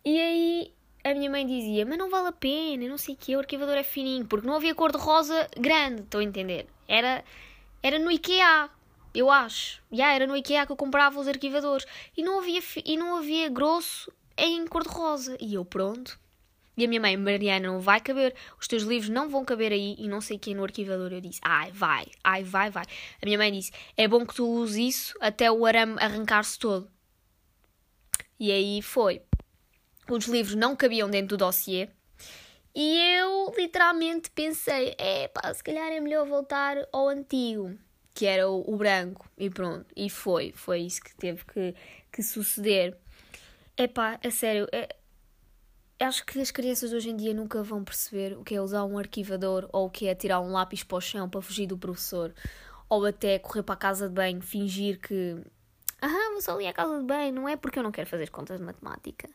E 0.06 0.20
aí 0.20 0.74
a 1.04 1.14
minha 1.14 1.30
mãe 1.30 1.46
dizia, 1.46 1.86
mas 1.86 1.98
não 1.98 2.10
vale 2.10 2.28
a 2.30 2.32
pena, 2.32 2.88
não 2.88 2.98
sei 2.98 3.16
o 3.16 3.18
que, 3.18 3.36
o 3.36 3.40
arquivador 3.40 3.76
é 3.76 3.84
fininho, 3.84 4.26
porque 4.26 4.48
não 4.48 4.56
havia 4.56 4.74
cor-de-rosa 4.74 5.50
grande, 5.58 6.02
estou 6.02 6.22
a 6.22 6.24
entender. 6.24 6.66
Era, 6.88 7.24
era 7.82 8.00
no 8.00 8.12
IKEA, 8.12 8.70
eu 9.14 9.30
acho. 9.30 9.82
Já 9.92 10.14
era 10.14 10.26
no 10.26 10.36
IKEA 10.36 10.66
que 10.66 10.72
eu 10.72 10.78
comprava 10.78 11.20
os 11.20 11.28
arquivadores. 11.28 11.86
E 12.16 12.24
não 12.24 12.40
havia, 12.40 12.62
e 12.86 12.98
não 12.98 13.18
havia 13.18 13.50
grosso 13.50 14.12
em 14.38 14.66
cor-de-rosa. 14.66 15.38
E 15.40 15.54
eu, 15.54 15.64
pronto. 15.64 16.20
E 16.76 16.86
a 16.86 16.88
minha 16.88 17.00
mãe, 17.00 17.16
Mariana, 17.16 17.68
não 17.68 17.80
vai 17.80 18.02
caber, 18.02 18.34
os 18.60 18.68
teus 18.68 18.84
livros 18.84 19.10
não 19.10 19.30
vão 19.30 19.46
caber 19.46 19.72
aí 19.72 19.96
e 19.98 20.08
não 20.08 20.20
sei 20.22 20.38
o 20.38 20.40
que 20.40 20.56
no 20.56 20.64
arquivador. 20.64 21.14
Eu 21.14 21.22
disse, 21.22 21.40
ai, 21.44 21.72
vai, 21.72 22.06
ai, 22.24 22.44
vai, 22.44 22.70
vai. 22.70 22.84
A 23.22 23.26
minha 23.26 23.38
mãe 23.38 23.52
disse, 23.52 23.72
é 23.96 24.08
bom 24.08 24.26
que 24.26 24.34
tu 24.34 24.48
uses 24.48 24.96
isso 24.96 25.18
até 25.20 25.52
o 25.52 25.66
arame 25.66 25.96
arrancar-se 26.00 26.58
todo. 26.58 26.90
E 28.40 28.52
aí 28.52 28.82
foi. 28.82 29.22
Os 30.10 30.26
livros 30.26 30.56
não 30.56 30.76
cabiam 30.76 31.10
dentro 31.10 31.38
do 31.38 31.46
dossiê. 31.46 31.90
E 32.76 32.98
eu 33.18 33.54
literalmente 33.56 34.32
pensei, 34.32 34.96
é 34.98 35.28
pá, 35.28 35.54
se 35.54 35.64
calhar 35.64 35.92
é 35.92 36.00
melhor 36.00 36.26
voltar 36.26 36.78
ao 36.92 37.08
antigo 37.08 37.78
que 38.14 38.26
era 38.26 38.48
o, 38.50 38.64
o, 38.72 38.78
branco, 38.78 39.28
e 39.38 39.50
pronto, 39.50 39.86
e 39.96 40.10
foi, 40.10 40.54
foi 40.56 40.82
isso 40.82 41.02
que 41.02 41.16
teve 41.16 41.44
que, 41.46 41.74
que 42.12 42.22
suceder. 42.22 42.96
Epá, 43.76 44.20
a 44.24 44.30
sério, 44.30 44.68
é, 44.72 44.96
acho 46.04 46.26
que 46.26 46.40
as 46.40 46.52
crianças 46.52 46.94
hoje 46.94 47.10
em 47.10 47.16
dia 47.16 47.34
nunca 47.34 47.64
vão 47.64 47.84
perceber 47.84 48.38
o 48.38 48.44
que 48.44 48.56
é 48.56 48.62
usar 48.62 48.84
um 48.86 48.98
arquivador 48.98 49.70
ou 49.72 49.88
o 49.88 49.90
que 49.90 50.08
é 50.08 50.16
tirar 50.16 50.40
um 50.40 50.52
lápis 50.52 50.84
para 50.84 50.98
o 50.98 51.02
chão 51.02 51.30
para 51.30 51.42
fugir 51.42 51.68
do 51.68 51.78
professor, 51.78 52.34
ou 52.90 53.06
até 53.06 53.40
correr 53.40 53.64
para 53.64 53.74
a 53.74 53.78
casa 53.78 54.08
de 54.08 54.14
banho, 54.14 54.42
fingir 54.42 55.00
que. 55.00 55.38
Ah, 56.02 56.30
vou 56.32 56.42
só 56.42 56.54
ali 56.54 56.68
à 56.68 56.74
casa 56.74 57.00
de 57.00 57.06
banho, 57.06 57.34
não 57.34 57.48
é 57.48 57.56
porque 57.56 57.80
eu 57.80 57.84
não 57.84 57.92
quero 57.92 58.10
fazer 58.10 58.30
contas 58.30 58.60
de 58.60 58.66
matemática. 58.66 59.30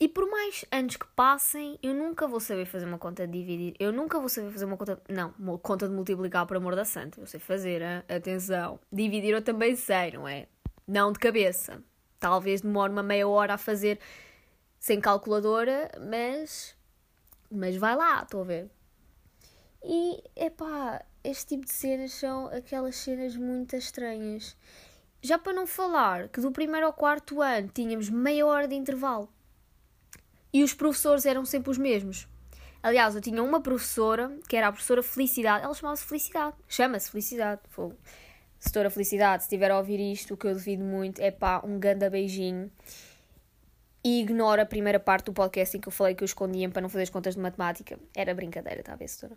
E 0.00 0.08
por 0.08 0.26
mais 0.30 0.64
anos 0.72 0.96
que 0.96 1.06
passem, 1.08 1.78
eu 1.82 1.92
nunca 1.92 2.26
vou 2.26 2.40
saber 2.40 2.64
fazer 2.64 2.86
uma 2.86 2.96
conta 2.96 3.26
de 3.26 3.38
dividir. 3.38 3.74
Eu 3.78 3.92
nunca 3.92 4.18
vou 4.18 4.30
saber 4.30 4.50
fazer 4.50 4.64
uma 4.64 4.78
conta. 4.78 4.98
Não, 5.06 5.34
uma 5.38 5.58
conta 5.58 5.86
de 5.86 5.94
multiplicar 5.94 6.46
por 6.46 6.56
amor 6.56 6.74
da 6.74 6.86
santa. 6.86 7.20
Eu 7.20 7.26
sei 7.26 7.38
fazer, 7.38 7.82
hein? 7.82 8.02
atenção. 8.08 8.80
Dividir 8.90 9.34
eu 9.34 9.42
também 9.42 9.76
sei, 9.76 10.12
não 10.12 10.26
é? 10.26 10.46
Não 10.88 11.12
de 11.12 11.18
cabeça. 11.18 11.82
Talvez 12.18 12.62
demore 12.62 12.90
uma 12.90 13.02
meia 13.02 13.28
hora 13.28 13.54
a 13.54 13.58
fazer 13.58 13.98
sem 14.80 15.00
calculadora, 15.00 15.90
mas. 16.00 16.74
Mas 17.50 17.76
vai 17.76 17.94
lá, 17.94 18.22
estou 18.22 18.40
a 18.40 18.44
ver. 18.44 18.70
E, 19.84 20.22
epá, 20.34 21.04
este 21.22 21.54
tipo 21.54 21.66
de 21.66 21.72
cenas 21.72 22.12
são 22.12 22.46
aquelas 22.46 22.96
cenas 22.96 23.36
muito 23.36 23.76
estranhas. 23.76 24.56
Já 25.22 25.38
para 25.38 25.52
não 25.52 25.66
falar 25.66 26.28
que 26.28 26.40
do 26.40 26.50
primeiro 26.50 26.86
ao 26.86 26.92
quarto 26.92 27.42
ano 27.42 27.68
tínhamos 27.68 28.08
meia 28.08 28.46
hora 28.46 28.66
de 28.66 28.74
intervalo 28.74 29.28
e 30.52 30.64
os 30.64 30.72
professores 30.72 31.26
eram 31.26 31.44
sempre 31.44 31.70
os 31.70 31.78
mesmos. 31.78 32.26
Aliás, 32.82 33.14
eu 33.14 33.20
tinha 33.20 33.42
uma 33.42 33.60
professora, 33.60 34.34
que 34.48 34.56
era 34.56 34.68
a 34.68 34.72
professora 34.72 35.02
Felicidade, 35.02 35.64
ela 35.64 35.74
chamava-se 35.74 36.04
Felicidade, 36.06 36.56
chama-se 36.66 37.10
Felicidade, 37.10 37.60
Fogo. 37.68 37.96
Setora 38.58 38.90
Felicidade, 38.90 39.42
se 39.42 39.48
estiver 39.48 39.70
a 39.70 39.76
ouvir 39.76 40.00
isto, 40.00 40.34
o 40.34 40.36
que 40.36 40.46
eu 40.46 40.54
devido 40.54 40.82
muito 40.82 41.20
é 41.20 41.30
pá, 41.30 41.60
um 41.64 41.78
ganda 41.78 42.08
beijinho. 42.08 42.70
E 44.02 44.20
ignora 44.20 44.62
a 44.62 44.66
primeira 44.66 44.98
parte 44.98 45.26
do 45.26 45.32
podcast 45.32 45.76
em 45.76 45.80
que 45.80 45.88
eu 45.88 45.92
falei 45.92 46.14
que 46.14 46.22
eu 46.22 46.26
escondia 46.26 46.68
para 46.70 46.80
não 46.80 46.88
fazer 46.88 47.04
as 47.04 47.10
contas 47.10 47.34
de 47.34 47.40
matemática. 47.40 47.98
Era 48.14 48.34
brincadeira, 48.34 48.82
a 48.86 48.96
ver, 48.96 49.08
setora? 49.08 49.36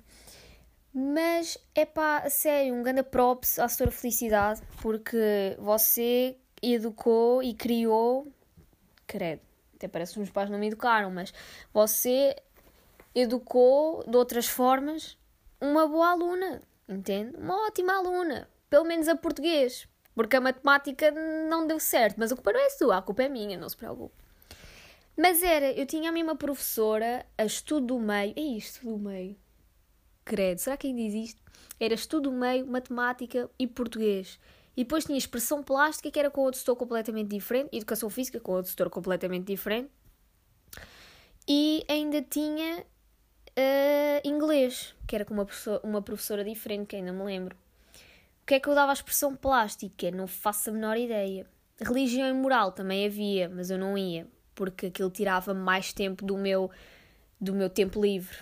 Mas 0.94 1.58
é 1.76 1.86
pá, 1.86 2.30
sério, 2.30 2.74
um 2.74 2.84
ganda 2.84 3.04
props 3.04 3.60
à 3.60 3.68
setora 3.68 3.92
Felicidade, 3.92 4.62
porque 4.82 5.58
você 5.60 6.38
educou 6.62 7.42
e 7.44 7.54
criou. 7.54 8.32
Credo 9.06 9.42
até 9.84 9.88
parece 9.88 10.14
que 10.14 10.20
os 10.20 10.24
meus 10.24 10.32
pais 10.32 10.50
não 10.50 10.58
me 10.58 10.68
educaram, 10.68 11.12
mas 11.12 11.34
você 11.74 12.36
educou 13.14 14.04
de 14.08 14.16
outras 14.16 14.48
formas 14.48 15.18
uma 15.60 15.88
boa 15.88 16.12
aluna, 16.12 16.62
entende? 16.88 17.36
Uma 17.38 17.68
ótima 17.68 17.94
aluna, 17.94 18.50
pelo 18.70 18.86
menos 18.86 19.08
a 19.08 19.16
português, 19.16 19.88
porque 20.16 20.36
a 20.36 20.42
matemática 20.42 21.12
não 21.12 21.68
deu 21.68 21.80
certo, 21.80 22.18
mas 22.18 22.32
a 22.32 22.36
culpa 22.36 22.54
não 22.54 22.60
é 22.60 22.70
sua, 22.70 22.98
a 22.98 23.02
culpa 23.02 23.24
é 23.24 23.30
minha, 23.30 23.58
não 23.58 23.68
se 23.68 23.78
preocupe. 23.78 24.16
Mas 25.16 25.44
era, 25.44 25.72
eu 25.72 25.86
tinha 25.86 26.10
a 26.10 26.12
mesma 26.12 26.36
professora, 26.36 27.26
a 27.38 27.46
estudo 27.46 27.88
do 27.88 28.00
meio, 28.00 28.34
é 28.36 28.42
isto, 28.42 28.78
estudo 28.78 28.98
do 28.98 29.10
meio, 29.10 29.38
credo, 30.26 30.58
será 30.58 30.76
que 30.76 30.88
ainda 30.88 31.02
existe? 31.02 31.42
Era 31.80 31.94
estudo 31.94 32.32
do 32.32 32.36
meio, 32.36 32.66
matemática 32.66 33.50
e 33.60 33.68
português. 33.68 34.40
E 34.76 34.84
depois 34.84 35.06
tinha 35.06 35.18
expressão 35.18 35.62
plástica, 35.62 36.10
que 36.10 36.20
era 36.20 36.32
com 36.32 36.42
outro 36.42 36.60
setor 36.60 36.76
completamente 36.76 37.30
diferente, 37.30 37.76
educação 37.76 38.10
física, 38.10 38.40
com 38.40 38.54
outro 38.54 38.72
setor 38.72 38.90
completamente 38.90 39.46
diferente. 39.46 39.90
E 41.48 41.86
ainda 41.88 42.22
tinha 42.22 42.80
uh, 42.80 44.28
inglês, 44.28 44.96
que 45.08 45.16
era 45.16 45.26
com 45.26 45.34
uma 45.34 45.46
professora, 45.46 45.82
uma 45.84 46.02
professora 46.02 46.44
diferente, 46.44 46.88
que 46.88 46.96
ainda 46.96 47.12
me 47.12 47.24
lembro. 47.24 47.56
O 48.42 48.46
que 48.46 48.56
é 48.56 48.60
que 48.60 48.68
eu 48.68 48.76
dava 48.76 48.92
à 48.92 48.94
expressão 48.94 49.36
plástica? 49.36 50.10
Não 50.12 50.28
faço 50.28 50.70
a 50.70 50.74
menor 50.74 50.98
ideia. 50.98 51.46
Religião 51.80 52.28
e 52.28 52.34
moral 52.34 52.72
também 52.72 53.06
havia, 53.06 53.50
mas 53.50 53.70
eu 53.70 53.78
não 53.78 53.98
ia, 53.98 54.28
porque 54.56 54.88
aquilo 54.88 55.10
tirava 55.10 55.54
mais 55.54 55.94
tempo 55.94 56.26
do 56.26 56.38
meu, 56.38 56.70
do 57.40 57.54
meu 57.54 57.70
tempo 57.70 58.02
livre. 58.02 58.38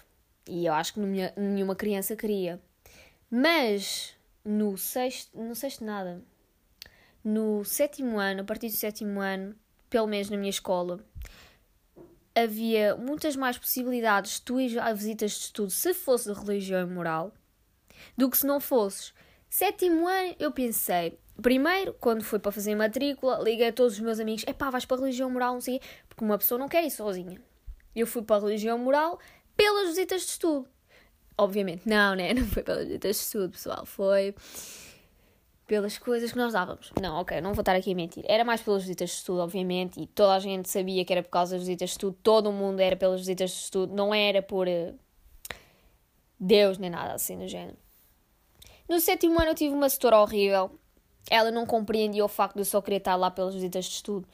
E 0.47 0.65
eu 0.65 0.73
acho 0.73 0.93
que 0.93 0.99
nenhuma 1.37 1.75
criança 1.75 2.15
queria. 2.15 2.61
Mas 3.29 4.15
no 4.43 4.77
sexto, 4.77 5.37
no 5.37 5.55
sexto 5.55 5.85
nada, 5.85 6.23
no 7.23 7.63
sétimo 7.63 8.19
ano, 8.19 8.41
a 8.41 8.43
partir 8.43 8.67
do 8.67 8.75
sétimo 8.75 9.19
ano, 9.19 9.55
pelo 9.89 10.07
menos 10.07 10.29
na 10.29 10.37
minha 10.37 10.49
escola, 10.49 10.99
havia 12.35 12.95
muitas 12.95 13.35
mais 13.35 13.57
possibilidades 13.57 14.33
de 14.33 14.41
tu 14.41 14.59
ir 14.59 14.79
a 14.79 14.93
visitas 14.93 15.31
de 15.31 15.37
estudo 15.37 15.69
se 15.69 15.93
fosse 15.93 16.33
de 16.33 16.39
religião 16.39 16.81
e 16.81 16.91
moral 16.91 17.33
do 18.17 18.29
que 18.29 18.37
se 18.37 18.45
não 18.45 18.59
fosses. 18.59 19.13
Sétimo 19.49 20.07
ano, 20.07 20.35
eu 20.39 20.51
pensei, 20.51 21.19
primeiro, 21.41 21.93
quando 21.99 22.23
fui 22.23 22.39
para 22.39 22.51
fazer 22.51 22.75
matrícula, 22.75 23.39
liguei 23.41 23.67
a 23.69 23.73
todos 23.73 23.93
os 23.93 23.99
meus 23.99 24.19
amigos: 24.19 24.43
é 24.47 24.53
pá, 24.53 24.69
vais 24.69 24.85
para 24.85 24.97
a 24.97 24.99
religião 25.01 25.29
moral, 25.29 25.53
não 25.53 25.61
sei, 25.61 25.81
porque 26.07 26.23
uma 26.23 26.37
pessoa 26.37 26.59
não 26.59 26.67
quer 26.67 26.83
ir 26.83 26.91
sozinha. 26.91 27.41
Eu 27.95 28.07
fui 28.07 28.21
para 28.21 28.37
a 28.37 28.39
religião 28.39 28.77
moral 28.77 29.19
pelas 29.55 29.89
visitas 29.89 30.21
de 30.21 30.27
estudo. 30.29 30.67
Obviamente, 31.37 31.87
não, 31.87 32.13
né? 32.15 32.33
Não 32.35 32.45
foi 32.45 32.61
pelas 32.61 32.85
visitas 32.85 33.15
de 33.15 33.21
estudo, 33.23 33.51
pessoal. 33.51 33.85
Foi 33.85 34.35
pelas 35.71 35.97
coisas 35.97 36.33
que 36.33 36.37
nós 36.37 36.51
dávamos. 36.51 36.91
Não, 37.01 37.21
ok, 37.21 37.39
não 37.39 37.53
vou 37.53 37.61
estar 37.61 37.73
aqui 37.77 37.93
a 37.93 37.95
mentir. 37.95 38.25
Era 38.27 38.43
mais 38.43 38.61
pelas 38.61 38.81
visitas 38.81 39.09
de 39.09 39.15
estudo, 39.15 39.39
obviamente, 39.39 40.01
e 40.01 40.05
toda 40.05 40.33
a 40.33 40.39
gente 40.39 40.67
sabia 40.67 41.05
que 41.05 41.13
era 41.13 41.23
por 41.23 41.29
causa 41.29 41.55
das 41.55 41.61
visitas 41.61 41.91
de 41.91 41.93
estudo, 41.93 42.17
todo 42.21 42.51
mundo 42.51 42.81
era 42.81 42.97
pelas 42.97 43.21
visitas 43.21 43.51
de 43.51 43.57
estudo, 43.57 43.95
não 43.95 44.13
era 44.13 44.41
por 44.41 44.67
uh, 44.67 44.99
Deus 46.37 46.77
nem 46.77 46.89
nada 46.89 47.13
assim 47.13 47.37
do 47.37 47.47
género. 47.47 47.77
No 48.89 48.99
sétimo 48.99 49.39
ano 49.39 49.51
eu 49.51 49.55
tive 49.55 49.73
uma 49.73 49.87
setora 49.87 50.19
horrível. 50.19 50.77
Ela 51.29 51.51
não 51.51 51.65
compreendia 51.65 52.23
o 52.25 52.27
facto 52.27 52.55
de 52.55 52.61
eu 52.61 52.65
só 52.65 52.81
querer 52.81 52.97
estar 52.97 53.15
lá 53.15 53.31
pelas 53.31 53.53
visitas 53.53 53.85
de 53.85 53.91
estudo. 53.91 54.27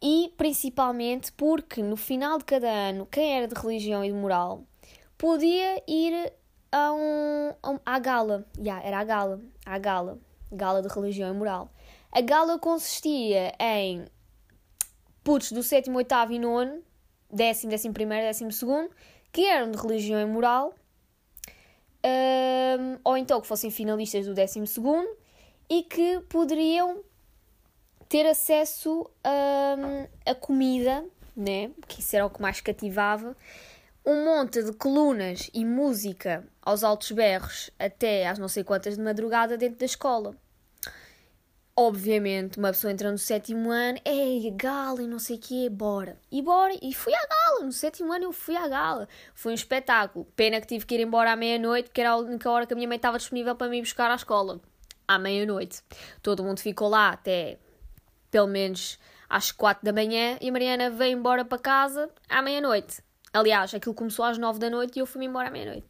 E 0.00 0.32
principalmente 0.36 1.32
porque 1.32 1.82
no 1.82 1.96
final 1.96 2.38
de 2.38 2.44
cada 2.44 2.68
ano, 2.68 3.06
quem 3.06 3.36
era 3.36 3.46
de 3.46 3.54
religião 3.54 4.04
e 4.04 4.08
de 4.08 4.14
moral 4.14 4.64
podia 5.16 5.82
ir 5.86 6.32
a 6.72 6.92
um, 6.92 7.54
a 7.62 7.70
um, 7.70 7.78
à 7.86 7.98
gala. 7.98 8.44
Yeah, 8.58 8.84
era 8.84 8.98
a 8.98 9.04
gala. 9.04 9.40
À 9.64 9.78
gala. 9.78 10.18
Gala 10.50 10.82
de 10.82 10.88
religião 10.88 11.32
e 11.32 11.36
moral. 11.36 11.70
A 12.10 12.20
gala 12.20 12.58
consistia 12.58 13.54
em 13.60 14.04
putos 15.22 15.52
do 15.52 15.62
sétimo, 15.62 15.98
oitavo 15.98 16.32
e 16.32 16.38
nono, 16.38 16.82
décimo, 17.30 17.70
décimo 17.70 17.94
primeiro, 17.94 18.26
décimo 18.26 18.50
segundo, 18.50 18.90
que 19.32 19.46
eram 19.46 19.70
de 19.70 19.78
religião 19.78 20.20
e 20.20 20.26
moral, 20.26 20.74
um, 22.04 22.98
ou 23.04 23.16
então 23.16 23.40
que 23.40 23.46
fossem 23.46 23.70
finalistas 23.70 24.26
do 24.26 24.34
décimo 24.34 24.66
segundo 24.66 25.08
e 25.68 25.82
que 25.82 26.20
poderiam 26.28 27.02
ter 28.08 28.26
acesso 28.26 29.10
um, 29.24 30.06
a 30.30 30.34
comida, 30.34 31.04
né? 31.36 31.70
Que 31.88 32.00
isso 32.00 32.14
era 32.14 32.26
o 32.26 32.30
que 32.30 32.42
mais 32.42 32.60
cativava 32.60 33.36
um 34.04 34.24
monte 34.24 34.62
de 34.62 34.72
colunas 34.72 35.48
e 35.54 35.64
música 35.64 36.44
aos 36.60 36.82
altos 36.82 37.12
berros 37.12 37.70
até 37.78 38.26
às 38.26 38.38
não 38.38 38.48
sei 38.48 38.64
quantas 38.64 38.96
de 38.96 39.02
madrugada 39.02 39.56
dentro 39.56 39.78
da 39.78 39.86
escola. 39.86 40.36
Obviamente, 41.74 42.58
uma 42.58 42.68
pessoa 42.68 42.92
entra 42.92 43.10
no 43.10 43.16
sétimo 43.16 43.70
ano, 43.70 43.98
ei, 44.04 44.50
gala 44.50 45.02
e 45.02 45.06
não 45.06 45.18
sei 45.18 45.36
o 45.36 45.38
quê, 45.38 45.70
bora. 45.70 46.18
E 46.30 46.42
bora, 46.42 46.74
e 46.82 46.92
fui 46.92 47.14
à 47.14 47.26
gala, 47.26 47.64
no 47.64 47.72
sétimo 47.72 48.12
ano 48.12 48.24
eu 48.24 48.32
fui 48.32 48.54
à 48.54 48.68
gala. 48.68 49.08
Foi 49.34 49.52
um 49.52 49.54
espetáculo. 49.54 50.26
Pena 50.36 50.60
que 50.60 50.66
tive 50.66 50.84
que 50.84 50.94
ir 50.96 51.00
embora 51.00 51.32
à 51.32 51.36
meia-noite, 51.36 51.88
porque 51.88 52.02
era 52.02 52.10
a 52.10 52.16
única 52.16 52.50
hora 52.50 52.66
que 52.66 52.74
a 52.74 52.76
minha 52.76 52.88
mãe 52.88 52.96
estava 52.96 53.16
disponível 53.16 53.56
para 53.56 53.68
me 53.68 53.80
buscar 53.80 54.10
à 54.10 54.16
escola. 54.16 54.60
À 55.14 55.18
meia-noite. 55.18 55.82
Todo 56.22 56.42
mundo 56.42 56.60
ficou 56.60 56.88
lá 56.88 57.10
até, 57.10 57.58
pelo 58.30 58.46
menos, 58.46 58.98
às 59.28 59.52
quatro 59.52 59.84
da 59.84 59.92
manhã, 59.92 60.38
e 60.40 60.48
a 60.48 60.52
Mariana 60.52 60.88
veio 60.88 61.18
embora 61.18 61.44
para 61.44 61.58
casa 61.58 62.08
à 62.30 62.40
meia-noite. 62.40 63.02
Aliás, 63.30 63.74
aquilo 63.74 63.94
começou 63.94 64.24
às 64.24 64.38
nove 64.38 64.58
da 64.58 64.70
noite 64.70 64.96
e 64.96 65.00
eu 65.00 65.06
fui-me 65.06 65.26
embora 65.26 65.48
à 65.48 65.50
meia-noite. 65.50 65.86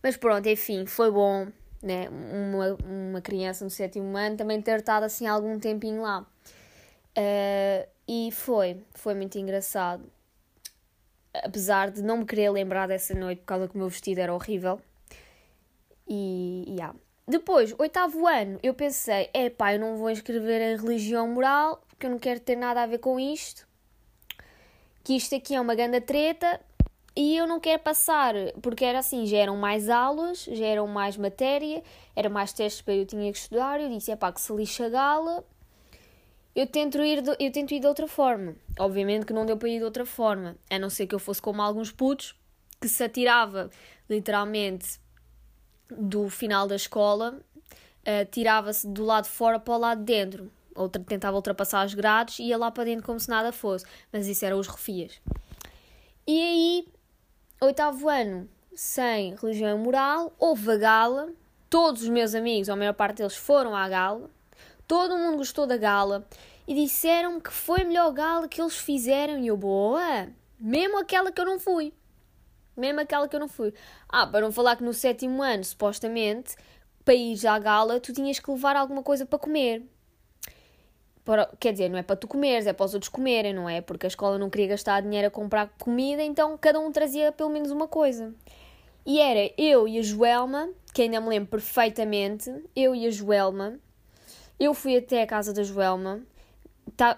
Mas 0.00 0.16
pronto, 0.16 0.48
enfim, 0.48 0.86
foi 0.86 1.10
bom, 1.10 1.48
né? 1.82 2.08
Uma, 2.08 2.76
uma 2.84 3.20
criança 3.20 3.64
no 3.64 3.70
sétimo 3.70 4.16
ano 4.16 4.36
também 4.36 4.62
ter 4.62 4.78
estado 4.78 5.02
assim 5.02 5.26
algum 5.26 5.58
tempinho 5.58 6.02
lá. 6.02 6.20
Uh, 7.18 7.88
e 8.06 8.30
foi, 8.30 8.84
foi 8.94 9.14
muito 9.14 9.38
engraçado. 9.38 10.04
Apesar 11.34 11.90
de 11.90 12.00
não 12.00 12.18
me 12.18 12.26
querer 12.26 12.50
lembrar 12.50 12.86
dessa 12.86 13.12
noite 13.12 13.40
por 13.40 13.46
causa 13.46 13.66
que 13.66 13.74
o 13.74 13.78
meu 13.78 13.88
vestido 13.88 14.20
era 14.20 14.32
horrível. 14.32 14.80
E, 16.06 16.64
yeah. 16.68 16.94
Depois, 17.32 17.74
oitavo 17.78 18.26
ano, 18.26 18.58
eu 18.62 18.74
pensei, 18.74 19.30
é 19.32 19.48
pá, 19.48 19.72
eu 19.72 19.80
não 19.80 19.96
vou 19.96 20.10
inscrever 20.10 20.60
em 20.60 20.76
religião 20.76 21.26
moral, 21.26 21.82
porque 21.88 22.04
eu 22.04 22.10
não 22.10 22.18
quero 22.18 22.38
ter 22.38 22.56
nada 22.56 22.82
a 22.82 22.86
ver 22.86 22.98
com 22.98 23.18
isto. 23.18 23.66
Que 25.02 25.16
isto 25.16 25.34
aqui 25.34 25.54
é 25.54 25.60
uma 25.62 25.74
grande 25.74 25.98
treta 26.02 26.60
e 27.16 27.34
eu 27.34 27.46
não 27.46 27.58
quero 27.58 27.82
passar, 27.82 28.34
porque 28.60 28.84
era 28.84 28.98
assim, 28.98 29.24
já 29.24 29.38
eram 29.38 29.56
mais 29.56 29.88
aulas, 29.88 30.44
já 30.44 30.66
eram 30.66 30.86
mais 30.86 31.16
matéria, 31.16 31.82
era 32.14 32.28
mais 32.28 32.52
testes 32.52 32.82
para 32.82 32.96
eu 32.96 33.06
tinha 33.06 33.32
que 33.32 33.38
estudar. 33.38 33.80
Eu 33.80 33.88
disse, 33.88 34.10
é 34.10 34.16
pá, 34.16 34.30
que 34.30 34.38
se 34.38 34.52
lixa 34.52 34.84
a 34.84 34.90
gala, 34.90 35.42
eu 36.54 36.66
tento, 36.66 37.02
ir 37.02 37.22
de, 37.22 37.30
eu 37.40 37.50
tento 37.50 37.72
ir 37.72 37.80
de 37.80 37.86
outra 37.86 38.06
forma. 38.06 38.56
Obviamente 38.78 39.24
que 39.24 39.32
não 39.32 39.46
deu 39.46 39.56
para 39.56 39.70
ir 39.70 39.78
de 39.78 39.84
outra 39.84 40.04
forma, 40.04 40.54
a 40.68 40.78
não 40.78 40.90
ser 40.90 41.06
que 41.06 41.14
eu 41.14 41.18
fosse 41.18 41.40
como 41.40 41.62
alguns 41.62 41.90
putos 41.90 42.38
que 42.78 42.90
se 42.90 43.02
atirava 43.02 43.70
literalmente 44.06 45.00
do 45.98 46.28
final 46.28 46.66
da 46.66 46.76
escola, 46.76 47.34
uh, 47.36 48.30
tirava-se 48.30 48.86
do 48.86 49.04
lado 49.04 49.26
fora 49.26 49.58
para 49.58 49.74
o 49.74 49.78
lado 49.78 49.98
de 49.98 50.04
dentro. 50.04 50.50
Outra, 50.74 51.02
tentava 51.02 51.36
ultrapassar 51.36 51.82
as 51.82 51.94
grades 51.94 52.38
e 52.38 52.44
ia 52.44 52.56
lá 52.56 52.70
para 52.70 52.84
dentro 52.84 53.04
como 53.04 53.20
se 53.20 53.28
nada 53.28 53.52
fosse. 53.52 53.84
Mas 54.12 54.26
isso 54.26 54.44
eram 54.44 54.58
os 54.58 54.66
refias. 54.66 55.20
E 56.26 56.40
aí, 56.40 56.88
oitavo 57.60 58.08
ano, 58.08 58.48
sem 58.74 59.34
religião 59.34 59.78
e 59.78 59.82
moral, 59.82 60.32
houve 60.38 60.70
a 60.70 60.76
gala. 60.76 61.28
Todos 61.68 62.02
os 62.02 62.08
meus 62.08 62.34
amigos, 62.34 62.68
ou 62.68 62.74
a 62.74 62.76
maior 62.76 62.92
parte 62.94 63.18
deles, 63.18 63.36
foram 63.36 63.74
à 63.74 63.88
gala. 63.88 64.30
Todo 64.86 65.16
mundo 65.16 65.38
gostou 65.38 65.66
da 65.66 65.76
gala. 65.76 66.26
E 66.66 66.74
disseram 66.74 67.40
que 67.40 67.52
foi 67.52 67.82
a 67.82 67.84
melhor 67.84 68.12
gala 68.12 68.48
que 68.48 68.60
eles 68.60 68.76
fizeram. 68.76 69.38
E 69.38 69.48
eu, 69.48 69.56
boa! 69.56 70.28
Mesmo 70.60 70.98
aquela 70.98 71.32
que 71.32 71.40
eu 71.40 71.44
não 71.44 71.58
fui. 71.58 71.92
Mesmo 72.76 73.00
aquela 73.00 73.28
que 73.28 73.36
eu 73.36 73.40
não 73.40 73.48
fui. 73.48 73.72
Ah, 74.08 74.26
para 74.26 74.40
não 74.40 74.52
falar 74.52 74.76
que 74.76 74.84
no 74.84 74.94
sétimo 74.94 75.42
ano, 75.42 75.62
supostamente, 75.64 76.56
para 77.04 77.14
ir 77.14 77.46
à 77.46 77.58
gala, 77.58 78.00
tu 78.00 78.12
tinhas 78.12 78.38
que 78.38 78.50
levar 78.50 78.76
alguma 78.76 79.02
coisa 79.02 79.26
para 79.26 79.38
comer. 79.38 79.82
Para, 81.24 81.46
quer 81.60 81.72
dizer, 81.72 81.88
não 81.88 81.98
é 81.98 82.02
para 82.02 82.16
tu 82.16 82.26
comeres, 82.26 82.66
é 82.66 82.72
para 82.72 82.86
os 82.86 82.94
outros 82.94 83.08
comerem, 83.08 83.54
não 83.54 83.68
é? 83.68 83.80
Porque 83.80 84.06
a 84.06 84.08
escola 84.08 84.38
não 84.38 84.50
queria 84.50 84.68
gastar 84.68 85.02
dinheiro 85.02 85.28
a 85.28 85.30
comprar 85.30 85.68
comida, 85.78 86.22
então 86.22 86.58
cada 86.58 86.80
um 86.80 86.90
trazia 86.90 87.30
pelo 87.30 87.50
menos 87.50 87.70
uma 87.70 87.86
coisa. 87.86 88.34
E 89.06 89.20
era 89.20 89.52
eu 89.56 89.86
e 89.86 89.98
a 89.98 90.02
Joelma, 90.02 90.68
que 90.92 91.02
ainda 91.02 91.20
me 91.20 91.28
lembro 91.28 91.50
perfeitamente, 91.50 92.52
eu 92.74 92.94
e 92.94 93.06
a 93.06 93.10
Joelma. 93.10 93.78
Eu 94.58 94.74
fui 94.74 94.96
até 94.96 95.22
a 95.22 95.26
casa 95.26 95.52
da 95.52 95.62
Joelma, 95.62 96.22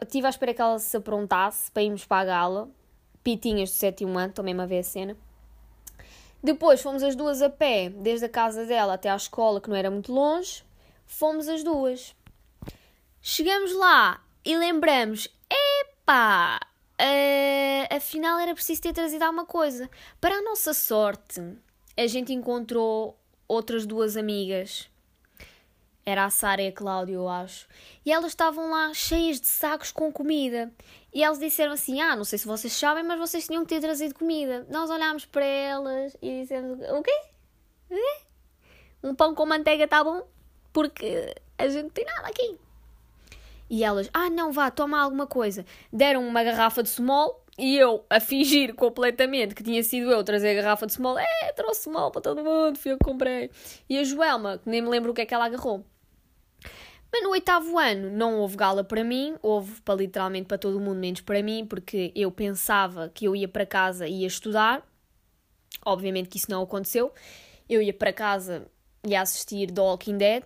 estive 0.02 0.26
à 0.26 0.30
espera 0.30 0.54
que 0.54 0.60
ela 0.60 0.78
se 0.78 0.96
aprontasse 0.96 1.70
para 1.70 1.82
irmos 1.82 2.04
para 2.04 2.22
a 2.22 2.24
gala. 2.24 2.70
Pitinhas 3.22 3.70
do 3.70 3.76
sétimo 3.76 4.18
ano, 4.18 4.32
também 4.32 4.58
a 4.58 4.66
ver 4.66 4.78
a 4.78 4.82
cena. 4.82 5.16
Depois 6.44 6.82
fomos 6.82 7.02
as 7.02 7.16
duas 7.16 7.40
a 7.40 7.48
pé, 7.48 7.88
desde 7.88 8.26
a 8.26 8.28
casa 8.28 8.66
dela 8.66 8.92
até 8.92 9.08
à 9.08 9.16
escola, 9.16 9.62
que 9.62 9.70
não 9.70 9.76
era 9.76 9.90
muito 9.90 10.12
longe. 10.12 10.62
Fomos 11.06 11.48
as 11.48 11.64
duas. 11.64 12.14
Chegamos 13.22 13.74
lá 13.74 14.22
e 14.44 14.54
lembramos: 14.54 15.26
epá, 15.48 16.60
uh, 17.00 17.96
afinal 17.96 18.38
era 18.38 18.52
preciso 18.52 18.82
ter 18.82 18.92
trazido 18.92 19.24
alguma 19.24 19.46
coisa. 19.46 19.88
Para 20.20 20.34
a 20.34 20.42
nossa 20.42 20.74
sorte, 20.74 21.40
a 21.96 22.06
gente 22.06 22.34
encontrou 22.34 23.18
outras 23.48 23.86
duas 23.86 24.14
amigas 24.14 24.90
era 26.06 26.26
a 26.26 26.30
Sara 26.30 26.60
e 26.60 26.68
a 26.68 26.72
Cláudia, 26.72 27.14
eu 27.14 27.28
acho. 27.28 27.66
E 28.04 28.12
elas 28.12 28.32
estavam 28.32 28.70
lá 28.70 28.92
cheias 28.92 29.40
de 29.40 29.46
sacos 29.46 29.90
com 29.90 30.12
comida. 30.12 30.70
E 31.14 31.22
elas 31.22 31.38
disseram 31.38 31.72
assim: 31.72 32.00
Ah, 32.00 32.16
não 32.16 32.24
sei 32.24 32.38
se 32.38 32.46
vocês 32.46 32.72
sabem, 32.72 33.04
mas 33.04 33.20
vocês 33.20 33.46
tinham 33.46 33.64
que 33.64 33.68
ter 33.68 33.80
trazido 33.80 34.14
comida. 34.14 34.66
Nós 34.68 34.90
olhámos 34.90 35.24
para 35.24 35.44
elas 35.44 36.16
e 36.20 36.40
dissemos: 36.40 36.80
O 36.90 37.02
quê? 37.02 37.20
Um 39.00 39.14
pão 39.14 39.32
com 39.34 39.46
manteiga 39.46 39.84
está 39.84 40.02
bom? 40.02 40.26
Porque 40.72 41.32
a 41.56 41.68
gente 41.68 41.84
não 41.84 41.90
tem 41.90 42.04
nada 42.04 42.26
aqui. 42.26 42.58
E 43.70 43.84
elas: 43.84 44.10
Ah, 44.12 44.28
não, 44.28 44.50
vá, 44.50 44.72
toma 44.72 45.00
alguma 45.00 45.26
coisa. 45.26 45.64
Deram 45.92 46.26
uma 46.26 46.42
garrafa 46.42 46.82
de 46.82 46.88
small. 46.88 47.44
E 47.56 47.76
eu, 47.76 48.04
a 48.10 48.18
fingir 48.18 48.74
completamente 48.74 49.54
que 49.54 49.62
tinha 49.62 49.80
sido 49.84 50.10
eu 50.10 50.24
trazer 50.24 50.50
a 50.50 50.54
garrafa 50.60 50.88
de 50.88 50.94
small, 50.94 51.16
é, 51.16 51.52
trouxe 51.52 51.82
small 51.84 52.10
para 52.10 52.20
todo 52.20 52.42
mundo, 52.42 52.76
fui 52.76 52.90
eu 52.90 52.98
que 52.98 53.04
comprei. 53.04 53.48
E 53.88 53.96
a 53.96 54.02
Joelma, 54.02 54.58
que 54.58 54.68
nem 54.68 54.82
me 54.82 54.88
lembro 54.88 55.12
o 55.12 55.14
que 55.14 55.20
é 55.20 55.26
que 55.26 55.32
ela 55.32 55.44
agarrou. 55.46 55.84
Mas 57.14 57.22
no 57.22 57.30
oitavo 57.30 57.78
ano 57.78 58.10
não 58.10 58.40
houve 58.40 58.56
gala 58.56 58.82
para 58.82 59.04
mim, 59.04 59.36
houve 59.40 59.80
para 59.82 59.94
literalmente 59.94 60.48
para 60.48 60.58
todo 60.58 60.80
mundo, 60.80 60.98
menos 60.98 61.20
para 61.20 61.40
mim, 61.44 61.64
porque 61.64 62.10
eu 62.12 62.28
pensava 62.32 63.08
que 63.08 63.24
eu 63.26 63.36
ia 63.36 63.46
para 63.46 63.64
casa 63.64 64.08
e 64.08 64.22
ia 64.22 64.26
estudar. 64.26 64.84
Obviamente 65.86 66.28
que 66.28 66.38
isso 66.38 66.50
não 66.50 66.64
aconteceu. 66.64 67.12
Eu 67.68 67.80
ia 67.80 67.94
para 67.94 68.12
casa 68.12 68.66
e 69.06 69.14
assistir 69.14 69.70
The 69.70 69.80
Walking 69.80 70.18
Dead. 70.18 70.42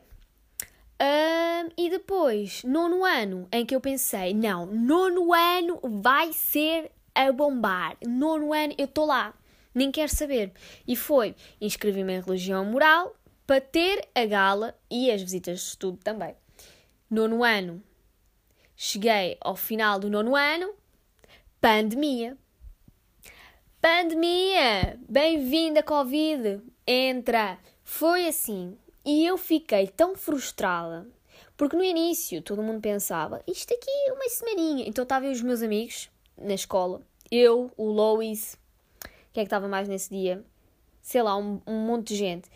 Um, 1.00 1.70
e 1.74 1.88
depois, 1.88 2.62
nono 2.64 3.02
ano, 3.02 3.48
em 3.50 3.64
que 3.64 3.74
eu 3.74 3.80
pensei, 3.80 4.34
não, 4.34 4.66
nono 4.66 5.32
ano 5.32 5.80
vai 6.02 6.34
ser 6.34 6.90
a 7.14 7.32
bombar. 7.32 7.96
Nono 8.06 8.52
ano 8.52 8.74
eu 8.76 8.84
estou 8.84 9.06
lá, 9.06 9.32
nem 9.74 9.90
quero 9.90 10.14
saber. 10.14 10.52
E 10.86 10.94
foi, 10.94 11.34
inscrevi-me 11.62 12.18
em 12.18 12.20
religião 12.20 12.62
moral 12.66 13.16
para 13.46 13.58
ter 13.58 14.06
a 14.14 14.26
gala 14.26 14.78
e 14.90 15.10
as 15.10 15.22
visitas 15.22 15.60
de 15.60 15.66
estudo 15.68 15.96
também 16.04 16.36
nono 17.10 17.42
ano. 17.42 17.82
Cheguei 18.76 19.36
ao 19.40 19.56
final 19.56 19.98
do 19.98 20.10
nono 20.10 20.36
ano, 20.36 20.72
pandemia. 21.60 22.36
Pandemia! 23.80 25.00
Bem-vinda, 25.08 25.82
Covid! 25.82 26.60
Entra! 26.86 27.58
Foi 27.82 28.26
assim. 28.26 28.76
E 29.04 29.24
eu 29.24 29.38
fiquei 29.38 29.88
tão 29.88 30.14
frustrada. 30.14 31.06
Porque 31.56 31.76
no 31.76 31.82
início 31.82 32.42
todo 32.42 32.62
mundo 32.62 32.80
pensava, 32.80 33.42
isto 33.46 33.72
aqui 33.72 33.90
é 34.06 34.12
uma 34.12 34.28
semaninha. 34.28 34.84
Então 34.86 35.02
estava 35.02 35.24
eu 35.24 35.32
os 35.32 35.40
meus 35.40 35.62
amigos 35.62 36.10
na 36.36 36.54
escola. 36.54 37.00
Eu, 37.30 37.70
o 37.76 37.86
Lois, 37.90 38.56
quem 39.32 39.40
é 39.40 39.44
que 39.44 39.46
estava 39.46 39.66
mais 39.66 39.88
nesse 39.88 40.10
dia? 40.10 40.44
Sei 41.00 41.22
lá, 41.22 41.36
um, 41.36 41.60
um 41.66 41.86
monte 41.86 42.08
de 42.08 42.16
gente. 42.16 42.50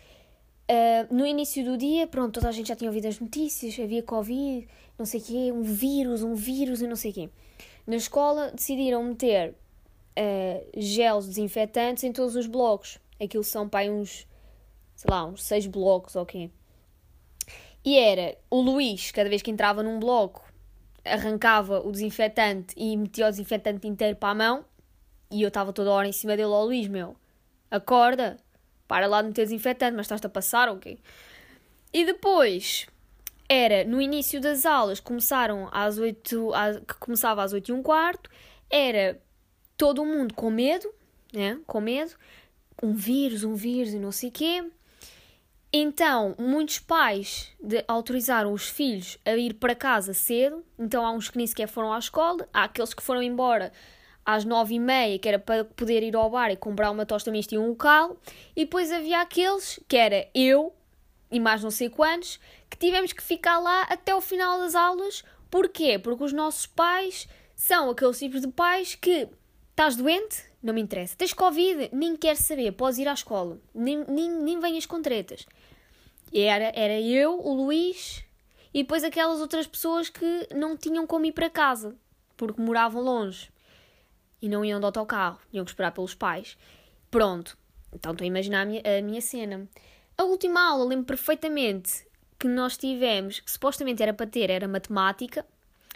Uh, 0.73 1.13
no 1.13 1.23
início 1.23 1.63
do 1.63 1.77
dia, 1.77 2.07
pronto, 2.07 2.33
toda 2.33 2.49
a 2.49 2.51
gente 2.51 2.69
já 2.69 2.75
tinha 2.75 2.89
ouvido 2.89 3.07
as 3.07 3.19
notícias, 3.19 3.77
havia 3.79 4.01
Covid, 4.01 4.67
não 4.97 5.05
sei 5.05 5.19
o 5.19 5.23
quê, 5.23 5.51
um 5.51 5.61
vírus, 5.61 6.23
um 6.23 6.33
vírus 6.33 6.81
e 6.81 6.87
não 6.87 6.95
sei 6.95 7.11
o 7.11 7.13
quê. 7.13 7.29
Na 7.85 7.95
escola 7.95 8.49
decidiram 8.49 9.03
meter 9.03 9.51
uh, 9.51 10.71
gels 10.75 11.27
desinfetantes 11.27 12.03
em 12.03 12.11
todos 12.11 12.35
os 12.35 12.47
blocos. 12.47 12.97
Aquilo 13.21 13.43
são 13.43 13.69
para 13.69 13.91
uns, 13.91 14.27
sei 14.95 15.11
lá, 15.11 15.23
uns 15.25 15.43
seis 15.43 15.67
blocos 15.67 16.15
ou 16.15 16.23
okay. 16.23 16.47
quê. 16.47 17.53
E 17.85 17.95
era 17.95 18.35
o 18.49 18.59
Luís, 18.59 19.11
cada 19.11 19.29
vez 19.29 19.43
que 19.43 19.51
entrava 19.51 19.83
num 19.83 19.99
bloco, 19.99 20.43
arrancava 21.05 21.85
o 21.85 21.91
desinfetante 21.91 22.73
e 22.75 22.97
metia 22.97 23.27
o 23.27 23.29
desinfetante 23.29 23.87
inteiro 23.87 24.15
para 24.15 24.29
a 24.29 24.35
mão. 24.35 24.65
E 25.29 25.43
eu 25.43 25.49
estava 25.49 25.71
toda 25.71 25.91
hora 25.91 26.07
em 26.07 26.13
cima 26.13 26.35
dele, 26.35 26.49
ó 26.49 26.61
oh, 26.61 26.65
Luís, 26.65 26.87
meu, 26.87 27.15
acorda, 27.69 28.37
para 28.87 29.07
lá 29.07 29.21
de 29.21 29.29
meter 29.29 29.43
desinfetante, 29.43 29.95
mas 29.95 30.05
estás-te 30.05 30.27
a 30.27 30.29
passar 30.29 30.69
ou 30.69 30.77
quê? 30.77 30.97
E 31.93 32.05
depois 32.05 32.87
era 33.47 33.83
no 33.83 34.01
início 34.01 34.41
das 34.41 34.65
aulas, 34.65 34.99
começaram 34.99 35.69
às 35.71 35.97
8, 35.97 36.51
que 36.87 36.93
começava 36.95 37.43
às 37.43 37.53
8 37.53 37.69
e 37.69 37.71
um 37.71 37.83
quarto, 37.83 38.29
era 38.69 39.21
todo 39.77 40.05
mundo 40.05 40.33
com 40.33 40.49
medo, 40.49 40.89
né? 41.31 41.59
Com 41.67 41.81
medo, 41.81 42.13
um 42.81 42.93
vírus, 42.93 43.43
um 43.43 43.53
vírus 43.53 43.93
e 43.93 43.99
não 43.99 44.11
sei 44.11 44.29
o 44.29 44.31
quê. 44.31 44.63
Então, 45.71 46.35
muitos 46.37 46.79
pais 46.79 47.51
de, 47.59 47.83
autorizaram 47.87 48.53
os 48.53 48.69
filhos 48.69 49.17
a 49.25 49.35
ir 49.35 49.55
para 49.55 49.73
casa 49.73 50.13
cedo. 50.13 50.63
Então, 50.77 51.03
há 51.05 51.11
uns 51.11 51.29
que 51.29 51.37
nem 51.37 51.47
sequer 51.47 51.67
foram 51.67 51.91
à 51.91 51.97
escola, 51.97 52.47
há 52.53 52.65
aqueles 52.65 52.93
que 52.93 53.01
foram 53.01 53.23
embora 53.23 53.71
às 54.25 54.45
nove 54.45 54.75
e 54.75 54.79
meia, 54.79 55.19
que 55.19 55.27
era 55.27 55.39
para 55.39 55.65
poder 55.65 56.03
ir 56.03 56.15
ao 56.15 56.29
bar 56.29 56.51
e 56.51 56.55
comprar 56.55 56.91
uma 56.91 57.05
tosta 57.05 57.31
mista 57.31 57.55
e 57.55 57.57
um 57.57 57.69
local, 57.69 58.17
e 58.55 58.65
depois 58.65 58.91
havia 58.91 59.21
aqueles, 59.21 59.79
que 59.87 59.97
era 59.97 60.27
eu, 60.33 60.73
e 61.31 61.39
mais 61.39 61.63
não 61.63 61.71
sei 61.71 61.89
quantos, 61.89 62.39
que 62.69 62.77
tivemos 62.77 63.11
que 63.11 63.23
ficar 63.23 63.59
lá 63.59 63.83
até 63.83 64.13
o 64.13 64.21
final 64.21 64.59
das 64.59 64.75
aulas. 64.75 65.23
Porquê? 65.49 65.99
Porque 65.99 66.23
os 66.23 66.33
nossos 66.33 66.65
pais 66.65 67.27
são 67.55 67.89
aqueles 67.89 68.19
tipos 68.19 68.41
de 68.41 68.47
pais 68.47 68.95
que 68.95 69.27
estás 69.71 69.95
doente? 69.95 70.43
Não 70.61 70.73
me 70.73 70.81
interessa. 70.81 71.15
Tens 71.17 71.33
Covid? 71.33 71.89
Nem 71.91 72.15
quero 72.15 72.37
saber. 72.37 72.71
Podes 72.71 72.97
ir 72.97 73.07
à 73.07 73.13
escola. 73.13 73.59
Nem, 73.73 74.05
nem, 74.07 74.29
nem 74.29 74.59
venhas 74.59 74.85
com 74.85 75.01
tretas. 75.01 75.45
Era, 76.33 76.71
era 76.75 76.99
eu, 76.99 77.39
o 77.39 77.53
Luís 77.53 78.23
e 78.73 78.81
depois 78.81 79.03
aquelas 79.03 79.39
outras 79.39 79.67
pessoas 79.67 80.09
que 80.09 80.47
não 80.55 80.75
tinham 80.75 81.05
como 81.05 81.25
ir 81.25 81.31
para 81.31 81.49
casa 81.49 81.95
porque 82.35 82.59
moravam 82.59 83.03
longe 83.03 83.52
e 84.43 84.49
não 84.49 84.65
iam 84.65 84.77
de 84.77 84.85
autocarro, 84.85 85.39
iam 85.53 85.63
esperar 85.63 85.93
pelos 85.93 86.13
pais. 86.13 86.57
Pronto. 87.09 87.57
Então 87.93 88.11
estou 88.11 88.25
a 88.25 88.27
imaginar 88.27 88.63
a 88.63 88.65
minha, 88.65 88.81
a 88.81 89.01
minha 89.01 89.21
cena. 89.21 89.69
A 90.17 90.25
última 90.25 90.69
aula, 90.69 90.83
lembro 90.83 91.05
perfeitamente 91.05 92.05
que 92.37 92.45
nós 92.45 92.75
tivemos, 92.75 93.39
que 93.39 93.49
supostamente 93.49 94.03
era 94.03 94.13
para 94.13 94.27
ter, 94.27 94.49
era 94.49 94.67
matemática, 94.67 95.45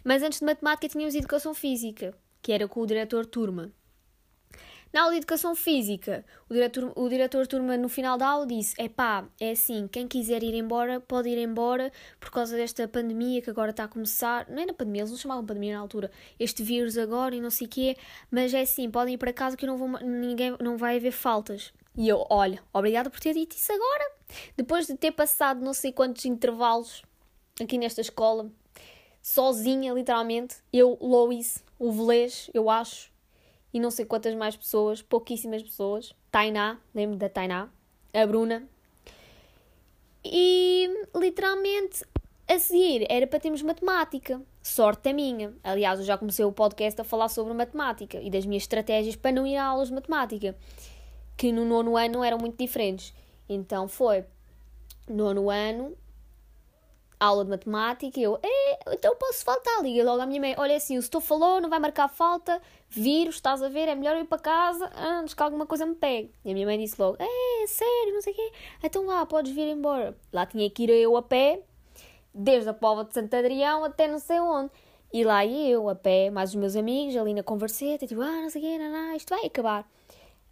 mas 0.01 0.23
antes 0.23 0.39
de 0.39 0.45
matemática 0.45 0.87
tínhamos 0.87 1.13
educação 1.13 1.53
física, 1.53 2.17
que 2.41 2.53
era 2.53 2.69
com 2.69 2.79
o 2.79 2.87
diretor 2.87 3.25
turma. 3.25 3.69
Na 4.93 5.01
aula 5.01 5.11
de 5.11 5.17
Educação 5.17 5.53
Física, 5.53 6.23
o 6.49 6.53
diretor, 6.53 6.93
o 6.95 7.09
diretor 7.09 7.43
de 7.43 7.49
turma 7.49 7.75
no 7.75 7.89
final 7.89 8.17
da 8.17 8.27
aula 8.27 8.47
disse: 8.47 8.73
é 8.77 8.87
pá, 8.87 9.27
é 9.39 9.51
assim, 9.51 9.87
quem 9.87 10.07
quiser 10.07 10.43
ir 10.43 10.53
embora, 10.53 10.99
pode 10.99 11.29
ir 11.29 11.37
embora 11.37 11.91
por 12.19 12.31
causa 12.31 12.55
desta 12.55 12.87
pandemia 12.87 13.41
que 13.41 13.49
agora 13.49 13.71
está 13.71 13.83
a 13.83 13.87
começar. 13.87 14.47
Não 14.49 14.61
era 14.61 14.73
pandemia, 14.73 15.01
eles 15.01 15.11
não 15.11 15.17
chamavam 15.17 15.45
pandemia 15.45 15.75
na 15.75 15.81
altura. 15.81 16.09
Este 16.39 16.63
vírus 16.63 16.97
agora 16.97 17.35
e 17.35 17.41
não 17.41 17.49
sei 17.49 17.67
o 17.67 17.69
quê, 17.69 17.97
mas 18.31 18.53
é 18.53 18.61
assim, 18.61 18.89
podem 18.89 19.15
ir 19.15 19.17
para 19.17 19.33
casa 19.33 19.57
que 19.57 19.65
não 19.65 19.77
vou, 19.77 19.89
ninguém 19.99 20.55
não 20.61 20.77
vai 20.77 20.97
haver 20.97 21.11
faltas. 21.11 21.73
E 21.95 22.07
eu, 22.07 22.25
olha, 22.29 22.61
obrigada 22.71 23.09
por 23.09 23.19
ter 23.19 23.33
dito 23.33 23.55
isso 23.55 23.71
agora. 23.73 24.11
Depois 24.55 24.87
de 24.87 24.95
ter 24.95 25.11
passado 25.11 25.61
não 25.61 25.73
sei 25.73 25.91
quantos 25.91 26.23
intervalos 26.25 27.01
aqui 27.61 27.77
nesta 27.77 28.01
escola, 28.01 28.49
sozinha, 29.21 29.93
literalmente, 29.93 30.57
eu, 30.71 30.97
Lois, 31.01 31.63
o 31.77 31.91
Velês, 31.91 32.49
eu 32.53 32.69
acho, 32.69 33.11
e 33.73 33.79
não 33.79 33.91
sei 33.91 34.05
quantas 34.05 34.33
mais 34.35 34.55
pessoas, 34.55 35.01
pouquíssimas 35.01 35.61
pessoas. 35.61 36.13
Tainá, 36.31 36.79
lembro 36.93 37.17
da 37.17 37.29
Tainá, 37.29 37.69
a 38.13 38.25
Bruna. 38.25 38.67
E 40.23 40.89
literalmente 41.15 42.03
a 42.47 42.59
seguir 42.59 43.05
era 43.09 43.27
para 43.27 43.39
termos 43.39 43.61
matemática. 43.61 44.41
Sorte 44.61 45.09
a 45.09 45.13
minha. 45.13 45.53
Aliás, 45.63 45.99
eu 45.99 46.05
já 46.05 46.17
comecei 46.17 46.45
o 46.45 46.51
podcast 46.51 46.99
a 46.99 47.03
falar 47.03 47.29
sobre 47.29 47.53
matemática 47.53 48.19
e 48.21 48.29
das 48.29 48.45
minhas 48.45 48.63
estratégias 48.63 49.15
para 49.15 49.31
não 49.31 49.45
ir 49.45 49.57
a 49.57 49.65
aulas 49.65 49.89
de 49.89 49.93
matemática, 49.93 50.55
que 51.35 51.51
no 51.51 51.65
nono 51.65 51.97
ano 51.97 52.23
eram 52.23 52.37
muito 52.37 52.57
diferentes. 52.57 53.13
Então 53.49 53.87
foi 53.87 54.25
nono 55.07 55.49
ano, 55.49 55.95
aula 57.19 57.43
de 57.43 57.49
matemática, 57.49 58.19
eu, 58.19 58.39
então 58.93 59.15
posso 59.15 59.43
faltar. 59.43 59.81
Liga 59.81 60.03
logo 60.03 60.21
à 60.21 60.25
minha 60.25 60.41
mãe: 60.41 60.55
olha 60.57 60.75
assim, 60.75 60.97
o 60.97 61.01
setor 61.01 61.21
falou, 61.21 61.61
não 61.61 61.69
vai 61.69 61.79
marcar 61.79 62.07
falta, 62.07 62.61
vírus, 62.89 63.35
estás 63.35 63.61
a 63.61 63.69
ver, 63.69 63.87
é 63.87 63.95
melhor 63.95 64.15
eu 64.15 64.23
ir 64.23 64.27
para 64.27 64.39
casa 64.39 64.89
antes 64.95 65.33
que 65.33 65.43
alguma 65.43 65.65
coisa 65.65 65.85
me 65.85 65.95
pegue. 65.95 66.31
E 66.43 66.51
a 66.51 66.53
minha 66.53 66.65
mãe 66.65 66.77
disse 66.77 66.99
logo: 66.99 67.17
é, 67.19 67.67
sério, 67.67 68.13
não 68.13 68.21
sei 68.21 68.33
o 68.33 68.35
quê, 68.35 68.51
então 68.83 69.05
lá, 69.05 69.25
podes 69.25 69.51
vir 69.51 69.67
embora. 69.67 70.17
Lá 70.31 70.45
tinha 70.45 70.69
que 70.69 70.83
ir 70.83 70.89
eu 70.89 71.15
a 71.17 71.21
pé, 71.21 71.61
desde 72.33 72.69
a 72.69 72.73
Pova 72.73 73.03
de 73.03 73.13
Santo 73.13 73.35
Adrião 73.35 73.83
até 73.83 74.07
não 74.07 74.19
sei 74.19 74.39
onde. 74.39 74.71
E 75.11 75.23
lá 75.23 75.45
ia 75.45 75.69
eu 75.69 75.87
a 75.89 75.95
pé, 75.95 76.29
mais 76.29 76.49
os 76.49 76.55
meus 76.55 76.75
amigos, 76.75 77.15
ali 77.15 77.33
na 77.33 77.43
converseta, 77.43 78.05
tipo, 78.05 78.21
ah, 78.21 78.41
não 78.41 78.49
sei 78.49 78.61
o 78.61 78.65
quê, 78.65 78.77
não, 78.77 78.91
não, 78.91 79.15
isto 79.15 79.29
vai 79.29 79.45
acabar. 79.45 79.89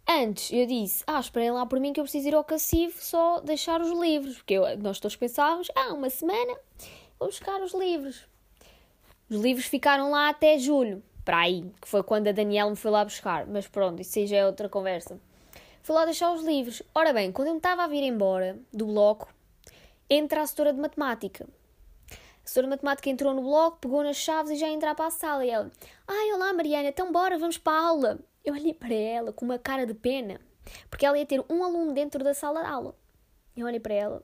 Antes 0.08 0.52
eu 0.52 0.66
disse, 0.66 1.02
ah, 1.06 1.18
esperem 1.18 1.50
lá 1.50 1.66
por 1.66 1.80
mim 1.80 1.92
que 1.92 1.98
eu 1.98 2.04
preciso 2.04 2.28
ir 2.28 2.34
ao 2.34 2.44
cacifo 2.44 3.02
só 3.02 3.40
deixar 3.40 3.80
os 3.80 3.90
livros, 3.90 4.36
porque 4.36 4.54
eu, 4.54 4.78
nós 4.78 5.00
todos 5.00 5.16
pensávamos, 5.16 5.68
ah, 5.74 5.92
uma 5.92 6.08
semana 6.08 6.56
buscar 7.18 7.60
os 7.62 7.74
livros. 7.74 8.26
Os 9.28 9.40
livros 9.40 9.66
ficaram 9.66 10.10
lá 10.10 10.28
até 10.28 10.58
julho, 10.58 11.02
para 11.24 11.38
aí, 11.38 11.68
que 11.80 11.88
foi 11.88 12.02
quando 12.02 12.28
a 12.28 12.32
Daniela 12.32 12.70
me 12.70 12.76
foi 12.76 12.90
lá 12.90 13.04
buscar, 13.04 13.46
mas 13.46 13.66
pronto, 13.66 14.00
isso 14.00 14.18
aí 14.18 14.26
já 14.26 14.36
é 14.36 14.46
outra 14.46 14.68
conversa. 14.68 15.18
Fui 15.82 15.94
lá 15.94 16.04
deixar 16.04 16.32
os 16.32 16.44
livros. 16.44 16.82
Ora 16.94 17.12
bem, 17.12 17.32
quando 17.32 17.48
eu 17.48 17.54
me 17.54 17.58
estava 17.58 17.84
a 17.84 17.86
vir 17.86 18.02
embora 18.02 18.58
do 18.72 18.86
bloco, 18.86 19.32
entra 20.08 20.42
a 20.42 20.46
setora 20.46 20.72
de 20.72 20.80
matemática. 20.80 21.48
A 22.10 22.46
setora 22.46 22.66
de 22.66 22.70
matemática 22.70 23.10
entrou 23.10 23.34
no 23.34 23.42
bloco, 23.42 23.78
pegou 23.78 24.04
nas 24.04 24.16
chaves 24.16 24.52
e 24.52 24.56
já 24.56 24.68
ia 24.68 24.74
entrar 24.74 24.94
para 24.94 25.06
a 25.06 25.10
sala. 25.10 25.44
E 25.44 25.50
ela, 25.50 25.70
ai, 26.06 26.32
olá 26.32 26.52
Mariana, 26.52 26.88
então 26.88 27.10
bora, 27.10 27.38
vamos 27.38 27.58
para 27.58 27.72
a 27.76 27.86
aula. 27.88 28.18
Eu 28.44 28.54
olhei 28.54 28.74
para 28.74 28.94
ela 28.94 29.32
com 29.32 29.44
uma 29.44 29.58
cara 29.58 29.84
de 29.84 29.94
pena, 29.94 30.40
porque 30.88 31.04
ela 31.04 31.18
ia 31.18 31.26
ter 31.26 31.44
um 31.50 31.64
aluno 31.64 31.92
dentro 31.92 32.22
da 32.22 32.34
sala 32.34 32.62
de 32.62 32.68
aula. 32.68 32.94
Eu 33.56 33.66
olhei 33.66 33.80
para 33.80 33.94
ela. 33.94 34.22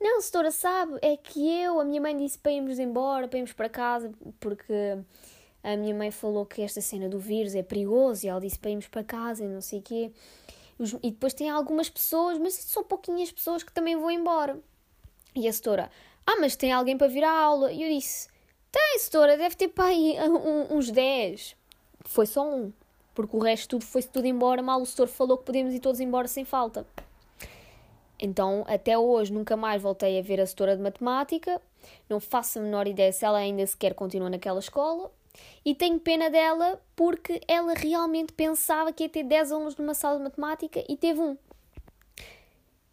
Não, 0.00 0.20
setora, 0.20 0.50
sabe, 0.50 0.98
é 1.00 1.16
que 1.16 1.48
eu, 1.48 1.80
a 1.80 1.84
minha 1.84 2.00
mãe 2.00 2.16
disse 2.16 2.38
para 2.38 2.52
irmos 2.52 2.78
embora, 2.78 3.26
para 3.26 3.38
irmos 3.38 3.52
para 3.52 3.68
casa, 3.68 4.12
porque 4.38 4.98
a 5.62 5.76
minha 5.76 5.94
mãe 5.94 6.10
falou 6.10 6.44
que 6.44 6.62
esta 6.62 6.80
cena 6.80 7.08
do 7.08 7.18
vírus 7.18 7.54
é 7.54 7.62
perigoso 7.62 8.24
e 8.24 8.28
ela 8.28 8.40
disse 8.40 8.58
para 8.58 8.70
irmos 8.70 8.88
para 8.88 9.02
casa 9.02 9.44
e 9.44 9.48
não 9.48 9.60
sei 9.60 9.78
o 9.78 9.82
quê. 9.82 10.12
E 11.02 11.10
depois 11.10 11.32
tem 11.32 11.48
algumas 11.48 11.88
pessoas, 11.88 12.38
mas 12.38 12.54
são 12.54 12.84
pouquinhas 12.84 13.32
pessoas 13.32 13.62
que 13.62 13.72
também 13.72 13.96
vão 13.96 14.10
embora. 14.10 14.60
E 15.34 15.48
a 15.48 15.52
setora, 15.52 15.90
ah, 16.26 16.36
mas 16.40 16.56
tem 16.56 16.72
alguém 16.72 16.98
para 16.98 17.08
vir 17.08 17.24
à 17.24 17.32
aula? 17.32 17.72
E 17.72 17.82
eu 17.82 17.88
disse, 17.88 18.28
tem, 18.70 18.98
setora, 18.98 19.38
deve 19.38 19.56
ter 19.56 19.68
para 19.68 19.86
aí 19.86 20.16
uns 20.70 20.90
10. 20.90 21.56
Foi 22.04 22.26
só 22.26 22.46
um 22.46 22.72
porque 23.16 23.34
o 23.34 23.40
resto 23.40 23.70
tudo 23.70 23.84
foi-se 23.86 24.08
tudo 24.08 24.26
embora, 24.26 24.62
mal 24.62 24.80
o 24.80 24.84
setor 24.84 25.08
falou 25.08 25.38
que 25.38 25.44
podíamos 25.44 25.72
ir 25.72 25.80
todos 25.80 26.00
embora 26.00 26.28
sem 26.28 26.44
falta. 26.44 26.86
Então, 28.18 28.64
até 28.66 28.96
hoje, 28.98 29.32
nunca 29.32 29.56
mais 29.56 29.82
voltei 29.82 30.18
a 30.18 30.22
ver 30.22 30.40
a 30.40 30.46
setora 30.46 30.76
de 30.76 30.82
matemática, 30.82 31.60
não 32.08 32.18
faço 32.18 32.58
a 32.58 32.62
menor 32.62 32.86
ideia 32.86 33.12
se 33.12 33.24
ela 33.24 33.38
ainda 33.38 33.66
sequer 33.66 33.94
continua 33.94 34.30
naquela 34.30 34.58
escola, 34.58 35.10
e 35.64 35.74
tenho 35.74 36.00
pena 36.00 36.30
dela 36.30 36.80
porque 36.94 37.40
ela 37.46 37.74
realmente 37.74 38.32
pensava 38.32 38.92
que 38.92 39.02
ia 39.02 39.08
ter 39.08 39.22
10 39.22 39.52
alunos 39.52 39.76
numa 39.76 39.94
sala 39.94 40.16
de 40.16 40.24
matemática 40.24 40.82
e 40.88 40.96
teve 40.96 41.20
um. 41.20 41.36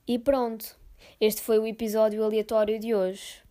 E 0.06 0.20
pronto, 0.20 0.76
este 1.22 1.42
foi 1.42 1.58
o 1.60 1.66
episódio 1.66 2.24
aleatório 2.24 2.78
de 2.80 2.94
hoje. 2.94 3.42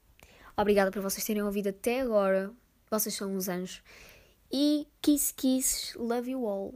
Obrigada 0.57 0.91
por 0.91 1.01
vocês 1.01 1.25
terem 1.25 1.43
ouvido 1.43 1.71
até 1.71 2.03
agora. 2.03 2.51
Vocês 2.91 3.15
são 3.15 3.35
uns 3.35 3.49
anjos 3.49 3.83
e 4.53 4.87
Kiss 5.01 5.33
Kiss 5.33 5.99
Love 5.99 6.33
You 6.33 6.47
All. 6.47 6.75